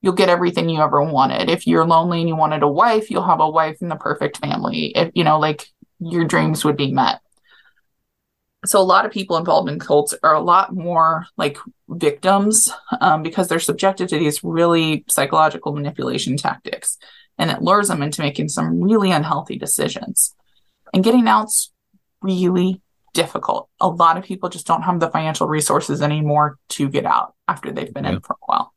you'll 0.00 0.14
get 0.14 0.30
everything 0.30 0.70
you 0.70 0.80
ever 0.80 1.02
wanted. 1.02 1.50
If 1.50 1.66
you're 1.66 1.86
lonely 1.86 2.20
and 2.20 2.28
you 2.28 2.36
wanted 2.36 2.62
a 2.62 2.68
wife, 2.68 3.10
you'll 3.10 3.22
have 3.26 3.40
a 3.40 3.50
wife 3.50 3.82
in 3.82 3.88
the 3.88 3.96
perfect 3.96 4.38
family. 4.38 4.86
If 4.96 5.10
you 5.14 5.24
know, 5.24 5.38
like 5.38 5.68
your 6.00 6.24
dreams 6.24 6.64
would 6.64 6.78
be 6.78 6.90
met. 6.90 7.20
So 8.64 8.80
a 8.80 8.82
lot 8.84 9.04
of 9.04 9.10
people 9.12 9.36
involved 9.36 9.68
in 9.68 9.78
cults 9.78 10.14
are 10.22 10.34
a 10.34 10.40
lot 10.40 10.74
more 10.74 11.26
like 11.36 11.58
victims 11.88 12.70
um, 13.00 13.22
because 13.22 13.48
they're 13.48 13.58
subjected 13.58 14.08
to 14.10 14.18
these 14.18 14.44
really 14.44 15.04
psychological 15.08 15.72
manipulation 15.72 16.36
tactics. 16.36 16.96
And 17.38 17.50
it 17.50 17.62
lures 17.62 17.88
them 17.88 18.02
into 18.02 18.22
making 18.22 18.50
some 18.50 18.80
really 18.80 19.10
unhealthy 19.10 19.58
decisions. 19.58 20.34
And 20.94 21.02
getting 21.02 21.26
out's 21.26 21.72
really 22.20 22.80
difficult. 23.14 23.68
A 23.80 23.88
lot 23.88 24.16
of 24.16 24.24
people 24.24 24.48
just 24.48 24.66
don't 24.66 24.82
have 24.82 25.00
the 25.00 25.10
financial 25.10 25.48
resources 25.48 26.00
anymore 26.00 26.58
to 26.70 26.88
get 26.88 27.04
out 27.04 27.34
after 27.48 27.72
they've 27.72 27.92
been 27.92 28.04
Yeah. 28.04 28.12
in 28.12 28.20
for 28.20 28.34
a 28.34 28.46
while. 28.46 28.74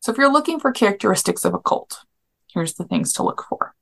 So 0.00 0.12
if 0.12 0.18
you're 0.18 0.32
looking 0.32 0.60
for 0.60 0.70
characteristics 0.70 1.44
of 1.44 1.54
a 1.54 1.58
cult 1.58 2.04
here's 2.54 2.74
the 2.74 2.84
things 2.84 3.12
to 3.14 3.22
look 3.22 3.44
for. 3.48 3.74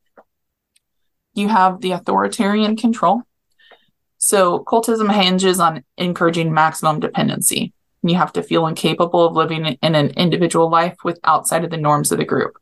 You 1.35 1.49
have 1.49 1.81
the 1.81 1.93
authoritarian 1.93 2.77
control 2.77 3.23
so 4.27 4.65
cultism 4.65 5.13
hinges 5.13 5.61
on 5.61 5.85
encouraging 5.97 6.53
maximum 6.53 7.01
dependency 7.01 7.73
you 8.09 8.17
have 8.17 8.33
to 8.35 8.43
feel 8.43 8.67
incapable 8.67 9.27
of 9.27 9.35
living 9.35 9.67
in 9.67 9.95
an 9.95 10.11
individual 10.11 10.71
life 10.71 10.97
with 11.05 11.19
outside 11.25 11.65
of 11.65 11.71
the 11.71 11.77
norms 11.77 12.13
of 12.13 12.19
the 12.19 12.25
group. 12.25 12.57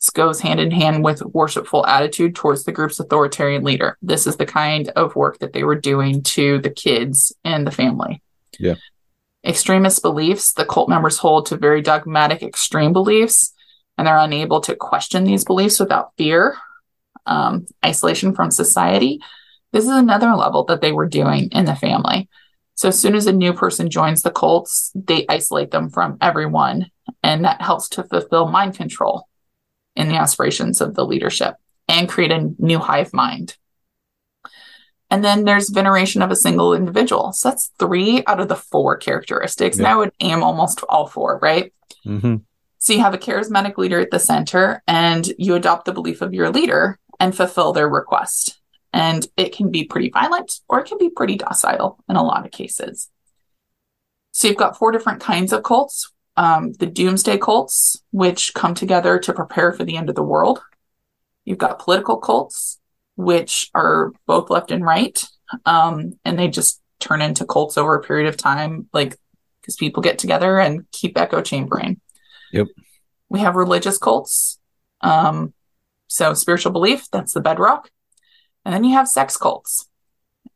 This 0.00 0.10
goes 0.10 0.40
hand 0.40 0.60
in 0.60 0.70
hand 0.70 1.02
with 1.02 1.22
worshipful 1.22 1.86
attitude 1.86 2.34
towards 2.34 2.64
the 2.64 2.72
group's 2.72 3.00
authoritarian 3.00 3.64
leader. 3.64 3.96
This 4.02 4.26
is 4.26 4.36
the 4.36 4.46
kind 4.46 4.88
of 4.90 5.16
work 5.16 5.38
that 5.38 5.52
they 5.52 5.64
were 5.64 5.78
doing 5.78 6.22
to 6.22 6.58
the 6.58 6.70
kids 6.70 7.32
and 7.44 7.66
the 7.66 7.70
family. 7.70 8.22
Yeah. 8.58 8.74
Extremist 9.44 10.02
beliefs, 10.02 10.52
the 10.52 10.64
cult 10.64 10.88
members 10.88 11.18
hold 11.18 11.46
to 11.46 11.56
very 11.56 11.82
dogmatic 11.82 12.42
extreme 12.42 12.92
beliefs, 12.92 13.52
and 13.96 14.06
they're 14.06 14.16
unable 14.16 14.60
to 14.62 14.74
question 14.74 15.24
these 15.24 15.44
beliefs 15.44 15.80
without 15.80 16.12
fear. 16.16 16.56
Um, 17.26 17.66
isolation 17.84 18.34
from 18.34 18.50
society. 18.50 19.20
This 19.74 19.86
is 19.86 19.90
another 19.90 20.32
level 20.36 20.62
that 20.66 20.80
they 20.80 20.92
were 20.92 21.08
doing 21.08 21.48
in 21.50 21.64
the 21.64 21.74
family. 21.74 22.28
So 22.76 22.88
as 22.88 22.98
soon 22.98 23.16
as 23.16 23.26
a 23.26 23.32
new 23.32 23.52
person 23.52 23.90
joins 23.90 24.22
the 24.22 24.30
cults, 24.30 24.92
they 24.94 25.26
isolate 25.28 25.72
them 25.72 25.90
from 25.90 26.16
everyone, 26.20 26.92
and 27.24 27.44
that 27.44 27.60
helps 27.60 27.88
to 27.90 28.04
fulfill 28.04 28.46
mind 28.46 28.76
control 28.76 29.28
in 29.96 30.06
the 30.06 30.14
aspirations 30.14 30.80
of 30.80 30.94
the 30.94 31.04
leadership 31.04 31.56
and 31.88 32.08
create 32.08 32.30
a 32.30 32.52
new 32.60 32.78
hive 32.78 33.12
mind. 33.12 33.56
And 35.10 35.24
then 35.24 35.42
there's 35.42 35.70
veneration 35.70 36.22
of 36.22 36.30
a 36.30 36.36
single 36.36 36.72
individual. 36.72 37.32
So 37.32 37.48
that's 37.48 37.72
three 37.80 38.22
out 38.28 38.38
of 38.38 38.46
the 38.46 38.54
four 38.54 38.96
characteristics. 38.96 39.78
And 39.78 39.88
I 39.88 39.96
would 39.96 40.12
aim 40.20 40.44
almost 40.44 40.84
all 40.88 41.08
four, 41.08 41.40
right? 41.42 41.72
hmm 42.04 42.36
So 42.78 42.92
you 42.92 43.00
have 43.00 43.14
a 43.14 43.18
charismatic 43.18 43.76
leader 43.76 43.98
at 43.98 44.12
the 44.12 44.20
center, 44.20 44.84
and 44.86 45.32
you 45.36 45.56
adopt 45.56 45.84
the 45.84 45.92
belief 45.92 46.22
of 46.22 46.32
your 46.32 46.50
leader 46.50 47.00
and 47.18 47.36
fulfill 47.36 47.72
their 47.72 47.88
request. 47.88 48.60
And 48.94 49.26
it 49.36 49.54
can 49.54 49.70
be 49.70 49.84
pretty 49.84 50.08
violent 50.08 50.60
or 50.68 50.80
it 50.80 50.86
can 50.86 50.98
be 50.98 51.10
pretty 51.10 51.36
docile 51.36 51.98
in 52.08 52.16
a 52.16 52.22
lot 52.22 52.46
of 52.46 52.52
cases. 52.52 53.10
So 54.30 54.48
you've 54.48 54.56
got 54.56 54.78
four 54.78 54.92
different 54.92 55.20
kinds 55.20 55.52
of 55.52 55.64
cults 55.64 56.12
um, 56.36 56.72
the 56.72 56.86
doomsday 56.86 57.38
cults, 57.38 58.02
which 58.10 58.54
come 58.54 58.74
together 58.74 59.18
to 59.20 59.32
prepare 59.32 59.72
for 59.72 59.84
the 59.84 59.96
end 59.96 60.08
of 60.08 60.16
the 60.16 60.22
world. 60.22 60.60
You've 61.44 61.58
got 61.58 61.78
political 61.78 62.16
cults, 62.16 62.80
which 63.16 63.70
are 63.74 64.12
both 64.26 64.50
left 64.50 64.70
and 64.70 64.84
right. 64.84 65.22
Um, 65.64 66.18
and 66.24 66.38
they 66.38 66.48
just 66.48 66.80
turn 66.98 67.22
into 67.22 67.44
cults 67.44 67.78
over 67.78 67.94
a 67.94 68.02
period 68.02 68.28
of 68.28 68.36
time, 68.36 68.88
like 68.92 69.16
because 69.60 69.76
people 69.76 70.02
get 70.02 70.18
together 70.18 70.58
and 70.58 70.90
keep 70.90 71.16
echo 71.16 71.40
chambering. 71.40 72.00
Yep. 72.52 72.68
We 73.28 73.40
have 73.40 73.56
religious 73.56 73.98
cults. 73.98 74.58
Um, 75.00 75.52
so 76.08 76.34
spiritual 76.34 76.72
belief, 76.72 77.08
that's 77.10 77.32
the 77.32 77.40
bedrock. 77.40 77.90
And 78.64 78.74
then 78.74 78.84
you 78.84 78.94
have 78.94 79.08
sex 79.08 79.36
cults. 79.36 79.88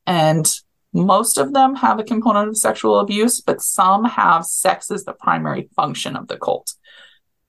And 0.06 0.50
most 0.92 1.38
of 1.38 1.52
them 1.52 1.74
have 1.76 1.98
a 1.98 2.04
component 2.04 2.48
of 2.48 2.56
sexual 2.56 2.98
abuse, 3.00 3.40
but 3.40 3.60
some 3.60 4.04
have 4.04 4.46
sex 4.46 4.90
as 4.90 5.04
the 5.04 5.12
primary 5.12 5.68
function 5.76 6.16
of 6.16 6.28
the 6.28 6.38
cult. 6.38 6.74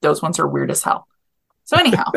Those 0.02 0.22
ones 0.22 0.40
are 0.40 0.48
weird 0.48 0.72
as 0.72 0.84
hell. 0.84 1.08
So 1.64 1.78
anyhow, 1.78 2.12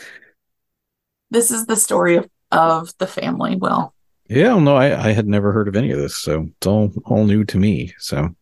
this 1.30 1.50
is 1.50 1.66
the 1.66 1.76
story 1.76 2.16
of, 2.16 2.28
of 2.50 2.92
the 2.98 3.06
family. 3.06 3.56
Will. 3.56 3.94
Yeah, 4.28 4.58
no, 4.58 4.76
I, 4.76 5.08
I 5.08 5.12
had 5.12 5.26
never 5.26 5.52
heard 5.52 5.68
of 5.68 5.76
any 5.76 5.90
of 5.90 5.98
this, 5.98 6.16
so 6.16 6.48
it's 6.56 6.66
all 6.66 6.92
all 7.04 7.24
new 7.24 7.44
to 7.44 7.58
me. 7.58 7.94
So, 7.98 8.34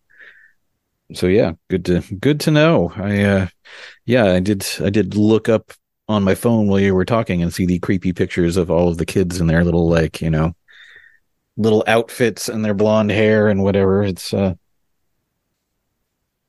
so 1.14 1.26
yeah, 1.26 1.52
good 1.68 1.84
to 1.86 2.00
good 2.16 2.40
to 2.40 2.50
know. 2.50 2.92
I, 2.96 3.22
uh, 3.22 3.46
yeah, 4.06 4.32
I 4.32 4.40
did 4.40 4.66
I 4.80 4.90
did 4.90 5.16
look 5.16 5.48
up 5.48 5.72
on 6.10 6.24
my 6.24 6.34
phone 6.34 6.66
while 6.66 6.80
you 6.80 6.94
were 6.94 7.04
talking 7.04 7.42
and 7.42 7.54
see 7.54 7.64
the 7.66 7.78
creepy 7.78 8.12
pictures 8.12 8.56
of 8.56 8.70
all 8.70 8.88
of 8.88 8.98
the 8.98 9.06
kids 9.06 9.40
in 9.40 9.46
their 9.46 9.64
little 9.64 9.88
like 9.88 10.20
you 10.20 10.30
know 10.30 10.54
little 11.56 11.84
outfits 11.86 12.48
and 12.48 12.64
their 12.64 12.74
blonde 12.74 13.10
hair 13.10 13.48
and 13.48 13.62
whatever. 13.62 14.02
It's 14.02 14.34
uh, 14.34 14.54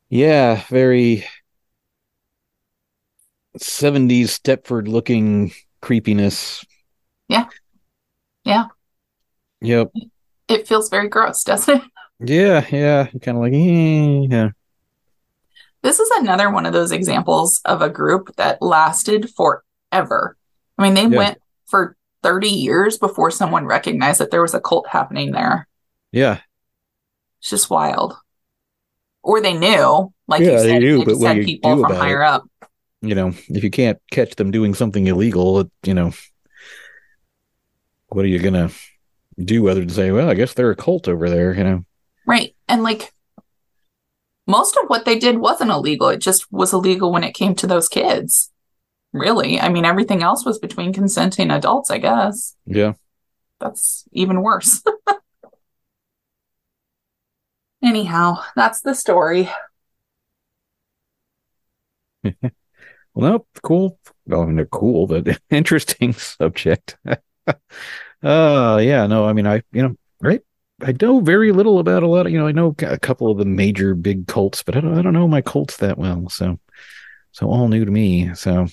yeah, 0.10 0.64
very 0.70 1.26
70s 3.60 4.38
Stepford 4.40 4.88
looking 4.88 5.52
creepiness. 5.82 6.66
Yeah. 7.28 7.48
Yeah. 8.44 8.66
Yep. 9.62 9.92
It 10.48 10.68
feels 10.68 10.90
very 10.90 11.08
gross, 11.08 11.44
doesn't 11.44 11.78
it? 11.78 11.84
Yeah, 12.20 12.66
yeah. 12.72 13.06
Kind 13.22 13.38
of 13.38 13.44
like, 13.44 13.54
eh, 13.54 14.28
yeah. 14.30 14.50
This 15.84 16.00
is 16.00 16.10
another 16.12 16.50
one 16.52 16.66
of 16.66 16.74
those 16.74 16.92
examples 16.92 17.60
of 17.66 17.82
a 17.82 17.90
group 17.90 18.36
that 18.38 18.62
lasted 18.62 19.30
forever. 19.36 20.38
I 20.78 20.84
mean, 20.84 20.94
they 20.94 21.08
Yeah. 21.08 21.18
went 21.18 21.38
for 21.68 21.96
30 22.24 22.50
years 22.50 22.98
before 22.98 23.32
someone 23.32 23.66
recognized 23.66 24.20
that 24.20 24.30
there 24.32 24.42
was 24.44 24.54
a 24.54 24.62
cult 24.62 24.88
happening 24.88 25.32
there. 25.32 25.68
Yeah. 26.12 26.40
It's 27.40 27.50
just 27.50 27.70
wild. 27.70 28.16
Or 29.24 29.42
they 29.42 29.54
knew, 29.54 30.14
like 30.28 30.42
Yeah, 30.42 30.58
you 30.62 30.64
they 30.64 30.80
knew, 30.80 30.98
they 31.00 31.14
but 31.14 31.22
had 31.36 31.46
people 31.46 31.82
from 31.82 31.96
higher 31.96 32.22
it- 32.22 32.28
up. 32.28 32.44
You 33.04 33.16
know, 33.16 33.30
if 33.50 33.64
you 33.64 33.72
can't 33.72 33.98
catch 34.12 34.36
them 34.36 34.52
doing 34.52 34.76
something 34.76 35.08
illegal, 35.08 35.68
you 35.84 35.96
know, 35.96 36.12
what 38.10 38.26
are 38.26 38.28
you 38.28 38.38
going 38.38 38.54
to 38.54 38.72
do 39.44 39.68
other 39.70 39.80
than 39.80 39.90
say, 39.90 40.12
well, 40.12 40.30
I 40.30 40.36
guess 40.36 40.54
they're 40.54 40.70
a 40.70 40.76
cult 40.76 41.08
over 41.08 41.28
there, 41.28 41.54
you 41.56 41.64
know? 41.64 41.86
Right. 42.28 42.56
And 42.68 42.84
like 42.84 43.12
most 44.52 44.78
of 44.78 44.86
what 44.88 45.06
they 45.06 45.18
did 45.18 45.40
wasn't 45.40 45.72
illegal. 45.72 46.10
It 46.10 46.20
just 46.20 46.52
was 46.52 46.74
illegal 46.74 47.12
when 47.12 47.24
it 47.24 47.34
came 47.34 47.56
to 47.56 47.68
those 47.68 47.90
kids. 47.90 48.52
Really. 49.14 49.60
I 49.60 49.70
mean, 49.70 49.86
everything 49.86 50.22
else 50.22 50.46
was 50.46 50.60
between 50.60 50.94
consenting 50.94 51.52
adults, 51.52 51.90
I 51.90 51.98
guess. 51.98 52.56
Yeah. 52.66 52.94
That's 53.60 54.06
even 54.12 54.42
worse. 54.42 54.84
Anyhow, 57.84 58.44
that's 58.56 58.82
the 58.82 58.94
story. 58.94 59.50
Well, 63.14 63.32
no, 63.32 63.46
cool. 63.62 64.00
Well, 64.26 64.42
I 64.42 64.46
mean, 64.46 64.56
they're 64.56 64.66
cool, 64.66 65.08
but 65.08 65.40
interesting 65.50 66.14
subject. 66.14 66.98
uh, 68.24 68.80
yeah, 68.82 69.08
no, 69.08 69.26
I 69.26 69.34
mean, 69.34 69.48
I, 69.48 69.64
you 69.74 69.82
know, 69.82 69.96
right. 70.22 70.42
I 70.84 70.94
know 71.02 71.20
very 71.20 71.52
little 71.52 71.80
about 71.80 72.04
a 72.04 72.08
lot 72.08 72.26
of, 72.26 72.32
you 72.32 72.38
know, 72.40 72.48
I 72.48 72.52
know 72.52 72.76
a 72.82 72.98
couple 72.98 73.30
of 73.30 73.38
the 73.38 73.46
major 73.46 73.94
big 73.96 74.28
cults, 74.28 74.64
but 74.64 74.76
I 74.76 74.82
don't, 74.82 74.98
I 74.98 75.02
don't 75.02 75.14
know 75.14 75.28
my 75.28 75.42
cults 75.42 75.78
that 75.78 75.98
well. 75.98 76.28
So, 76.30 76.60
so 77.32 77.48
all 77.48 77.68
new 77.68 77.86
to 77.86 77.92
me. 77.92 78.34
So, 78.36 78.68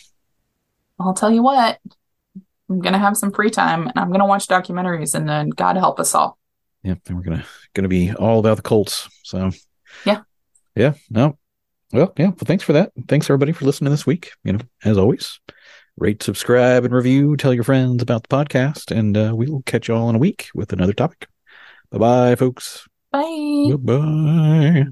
I'll 0.98 1.14
tell 1.14 1.30
you 1.30 1.42
what, 1.42 1.78
I'm 2.68 2.80
going 2.80 2.92
to 2.94 2.98
have 2.98 3.16
some 3.16 3.30
free 3.32 3.50
time 3.50 3.86
and 3.88 3.98
I'm 3.98 4.08
going 4.08 4.20
to 4.20 4.26
watch 4.26 4.46
documentaries 4.48 5.14
and 5.14 5.28
then 5.28 5.50
God 5.50 5.76
help 5.76 6.00
us 6.00 6.14
all. 6.14 6.38
yeah, 6.82 6.94
then 7.04 7.16
we're 7.16 7.22
gonna 7.22 7.44
gonna 7.74 7.88
be 7.88 8.12
all 8.14 8.38
about 8.40 8.56
the 8.56 8.62
Colts. 8.62 9.08
So 9.24 9.50
Yeah. 10.04 10.22
yeah, 10.74 10.94
no, 11.10 11.38
well, 11.92 12.12
yeah. 12.16 12.26
Well, 12.28 12.36
thanks 12.44 12.64
for 12.64 12.72
that. 12.72 12.92
Thanks 13.08 13.28
everybody 13.30 13.52
for 13.52 13.64
listening 13.64 13.90
this 13.90 14.06
week. 14.06 14.32
You 14.44 14.54
know, 14.54 14.60
as 14.84 14.98
always, 14.98 15.40
rate, 15.96 16.22
subscribe, 16.22 16.84
and 16.84 16.94
review. 16.94 17.36
Tell 17.36 17.54
your 17.54 17.64
friends 17.64 18.02
about 18.02 18.26
the 18.26 18.34
podcast, 18.34 18.96
and 18.96 19.16
uh, 19.16 19.32
we 19.34 19.46
will 19.48 19.62
catch 19.62 19.88
you 19.88 19.94
all 19.94 20.08
in 20.10 20.16
a 20.16 20.18
week 20.18 20.48
with 20.54 20.72
another 20.72 20.92
topic. 20.92 21.26
Bye 21.90 21.98
bye, 21.98 22.36
folks. 22.36 22.86
Bye. 23.12 23.72
Bye 23.72 23.76
bye. 23.76 24.86